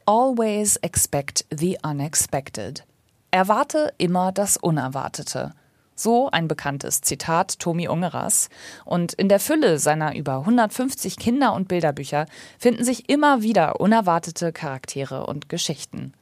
Always 0.06 0.78
expect 0.84 1.46
the 1.50 1.78
unexpected. 1.84 2.84
Erwarte 3.32 3.94
immer 3.98 4.32
das 4.32 4.58
Unerwartete. 4.58 5.54
So 5.96 6.30
ein 6.32 6.48
bekanntes 6.48 7.02
Zitat 7.02 7.60
Tomi 7.60 7.88
Ungeras. 7.88 8.50
Und 8.86 9.14
in 9.14 9.30
der 9.30 9.40
Fülle 9.40 9.78
seiner 9.78 10.16
über 10.16 10.40
150 10.40 11.18
Kinder- 11.18 11.54
und 11.54 11.68
Bilderbücher 11.68 12.26
finden 12.58 12.84
sich 12.84 13.10
immer 13.10 13.42
wieder 13.42 13.80
unerwartete 13.80 14.52
Charaktere 14.52 15.26
und 15.28 15.48
Geschichten. 15.48 16.14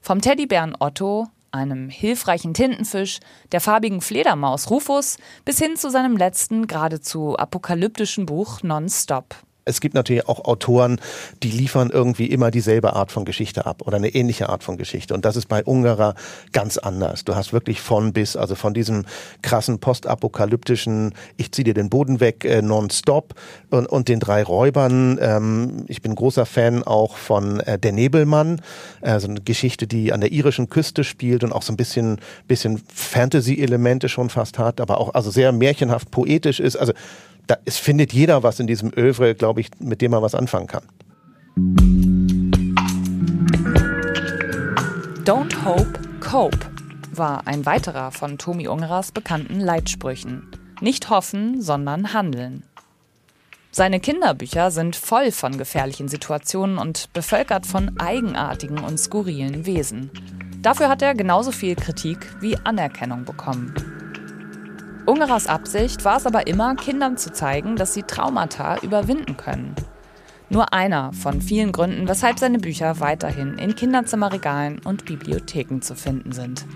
Vom 0.00 0.20
Teddybären 0.20 0.76
Otto 0.78 1.28
einem 1.50 1.88
hilfreichen 1.88 2.54
Tintenfisch, 2.54 3.20
der 3.52 3.60
farbigen 3.60 4.00
Fledermaus 4.00 4.70
Rufus 4.70 5.16
bis 5.44 5.58
hin 5.58 5.76
zu 5.76 5.90
seinem 5.90 6.16
letzten 6.16 6.66
geradezu 6.66 7.36
apokalyptischen 7.36 8.26
Buch 8.26 8.62
Nonstop. 8.62 9.34
Es 9.68 9.80
gibt 9.80 9.94
natürlich 9.94 10.28
auch 10.28 10.44
Autoren, 10.44 11.00
die 11.42 11.50
liefern 11.50 11.90
irgendwie 11.90 12.26
immer 12.26 12.50
dieselbe 12.50 12.94
Art 12.94 13.12
von 13.12 13.24
Geschichte 13.24 13.66
ab 13.66 13.82
oder 13.86 13.96
eine 13.96 14.08
ähnliche 14.08 14.48
Art 14.48 14.64
von 14.64 14.76
Geschichte. 14.76 15.14
Und 15.14 15.24
das 15.24 15.36
ist 15.36 15.46
bei 15.46 15.62
Ungarer 15.64 16.14
ganz 16.52 16.78
anders. 16.78 17.24
Du 17.24 17.34
hast 17.34 17.52
wirklich 17.52 17.80
von 17.80 18.12
bis, 18.12 18.36
also 18.36 18.54
von 18.54 18.74
diesem 18.74 19.04
krassen 19.42 19.78
postapokalyptischen, 19.78 21.14
ich 21.36 21.52
zieh 21.52 21.64
dir 21.64 21.74
den 21.74 21.90
Boden 21.90 22.20
weg, 22.20 22.44
äh, 22.44 22.62
nonstop 22.62 23.34
und, 23.70 23.86
und 23.86 24.08
den 24.08 24.20
drei 24.20 24.42
Räubern. 24.42 25.18
Ähm, 25.20 25.84
ich 25.88 26.02
bin 26.02 26.14
großer 26.14 26.46
Fan 26.46 26.82
auch 26.82 27.16
von 27.16 27.60
äh, 27.60 27.78
Der 27.78 27.92
Nebelmann, 27.92 28.62
äh, 29.02 29.20
so 29.20 29.28
eine 29.28 29.40
Geschichte, 29.40 29.86
die 29.86 30.12
an 30.12 30.20
der 30.20 30.32
irischen 30.32 30.68
Küste 30.68 31.04
spielt 31.04 31.44
und 31.44 31.52
auch 31.52 31.62
so 31.62 31.72
ein 31.72 31.76
bisschen, 31.76 32.20
bisschen 32.46 32.82
Fantasy-Elemente 32.92 34.08
schon 34.08 34.30
fast 34.30 34.58
hat, 34.58 34.80
aber 34.80 34.98
auch 34.98 35.14
also 35.14 35.30
sehr 35.30 35.52
märchenhaft 35.52 36.10
poetisch 36.10 36.60
ist. 36.60 36.76
Also 36.76 36.92
da, 37.48 37.56
es 37.64 37.78
findet 37.78 38.12
jeder 38.12 38.42
was 38.42 38.60
in 38.60 38.66
diesem 38.66 38.92
Övre, 38.96 39.34
glaube 39.34 39.60
ich, 39.60 39.70
mit 39.80 40.00
dem 40.00 40.12
man 40.12 40.22
was 40.22 40.34
anfangen 40.34 40.68
kann. 40.68 40.84
Don't 45.24 45.64
hope, 45.64 45.98
cope 46.20 46.58
war 47.10 47.46
ein 47.46 47.66
weiterer 47.66 48.12
von 48.12 48.38
Tomi 48.38 48.68
Ungeras 48.68 49.10
bekannten 49.10 49.60
Leitsprüchen. 49.60 50.46
Nicht 50.80 51.10
hoffen, 51.10 51.60
sondern 51.60 52.12
handeln. 52.14 52.62
Seine 53.70 54.00
Kinderbücher 54.00 54.70
sind 54.70 54.96
voll 54.96 55.32
von 55.32 55.58
gefährlichen 55.58 56.08
Situationen 56.08 56.78
und 56.78 57.12
bevölkert 57.12 57.66
von 57.66 57.98
eigenartigen 57.98 58.78
und 58.78 58.98
skurrilen 58.98 59.66
Wesen. 59.66 60.10
Dafür 60.62 60.88
hat 60.88 61.02
er 61.02 61.14
genauso 61.14 61.52
viel 61.52 61.74
Kritik 61.74 62.18
wie 62.40 62.56
Anerkennung 62.56 63.24
bekommen. 63.24 63.74
Ungerers 65.08 65.46
Absicht 65.46 66.04
war 66.04 66.18
es 66.18 66.26
aber 66.26 66.48
immer, 66.48 66.76
Kindern 66.76 67.16
zu 67.16 67.32
zeigen, 67.32 67.76
dass 67.76 67.94
sie 67.94 68.02
Traumata 68.02 68.76
überwinden 68.82 69.38
können. 69.38 69.74
Nur 70.50 70.74
einer 70.74 71.14
von 71.14 71.40
vielen 71.40 71.72
Gründen, 71.72 72.06
weshalb 72.06 72.38
seine 72.38 72.58
Bücher 72.58 73.00
weiterhin 73.00 73.56
in 73.56 73.74
Kinderzimmerregalen 73.74 74.80
und 74.84 75.06
Bibliotheken 75.06 75.80
zu 75.80 75.94
finden 75.94 76.32
sind. 76.32 76.66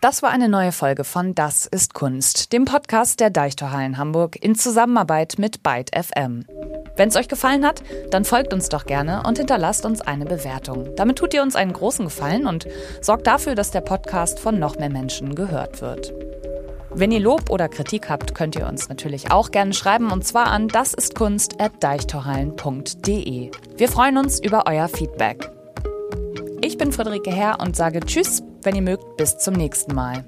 Das 0.00 0.22
war 0.22 0.30
eine 0.30 0.48
neue 0.48 0.70
Folge 0.70 1.02
von 1.02 1.34
Das 1.34 1.66
ist 1.66 1.94
Kunst, 1.94 2.52
dem 2.52 2.64
Podcast 2.64 3.18
der 3.18 3.30
Deichtorhallen 3.30 3.98
Hamburg 3.98 4.36
in 4.40 4.54
Zusammenarbeit 4.54 5.34
mit 5.38 5.64
Byte 5.64 5.90
FM. 5.96 6.44
Wenn 7.02 7.08
es 7.08 7.16
euch 7.16 7.26
gefallen 7.26 7.66
hat, 7.66 7.82
dann 8.12 8.24
folgt 8.24 8.54
uns 8.54 8.68
doch 8.68 8.86
gerne 8.86 9.24
und 9.26 9.36
hinterlasst 9.36 9.84
uns 9.84 10.00
eine 10.00 10.24
Bewertung. 10.24 10.94
Damit 10.94 11.18
tut 11.18 11.34
ihr 11.34 11.42
uns 11.42 11.56
einen 11.56 11.72
großen 11.72 12.04
Gefallen 12.04 12.46
und 12.46 12.68
sorgt 13.00 13.26
dafür, 13.26 13.56
dass 13.56 13.72
der 13.72 13.80
Podcast 13.80 14.38
von 14.38 14.60
noch 14.60 14.78
mehr 14.78 14.88
Menschen 14.88 15.34
gehört 15.34 15.80
wird. 15.80 16.14
Wenn 16.94 17.10
ihr 17.10 17.18
Lob 17.18 17.50
oder 17.50 17.68
Kritik 17.68 18.08
habt, 18.08 18.36
könnt 18.36 18.54
ihr 18.54 18.68
uns 18.68 18.88
natürlich 18.88 19.32
auch 19.32 19.50
gerne 19.50 19.72
schreiben 19.72 20.12
und 20.12 20.24
zwar 20.24 20.46
an 20.46 20.68
dasistkunst@deichtorhallen.de. 20.68 23.50
Wir 23.76 23.88
freuen 23.88 24.16
uns 24.16 24.38
über 24.38 24.68
euer 24.68 24.86
Feedback. 24.86 25.50
Ich 26.60 26.78
bin 26.78 26.92
Friederike 26.92 27.32
Herr 27.32 27.58
und 27.58 27.74
sage 27.74 27.98
Tschüss 27.98 28.44
wenn 28.64 28.76
ihr 28.76 28.82
mögt, 28.82 29.16
bis 29.16 29.38
zum 29.38 29.54
nächsten 29.54 29.94
Mal. 29.94 30.24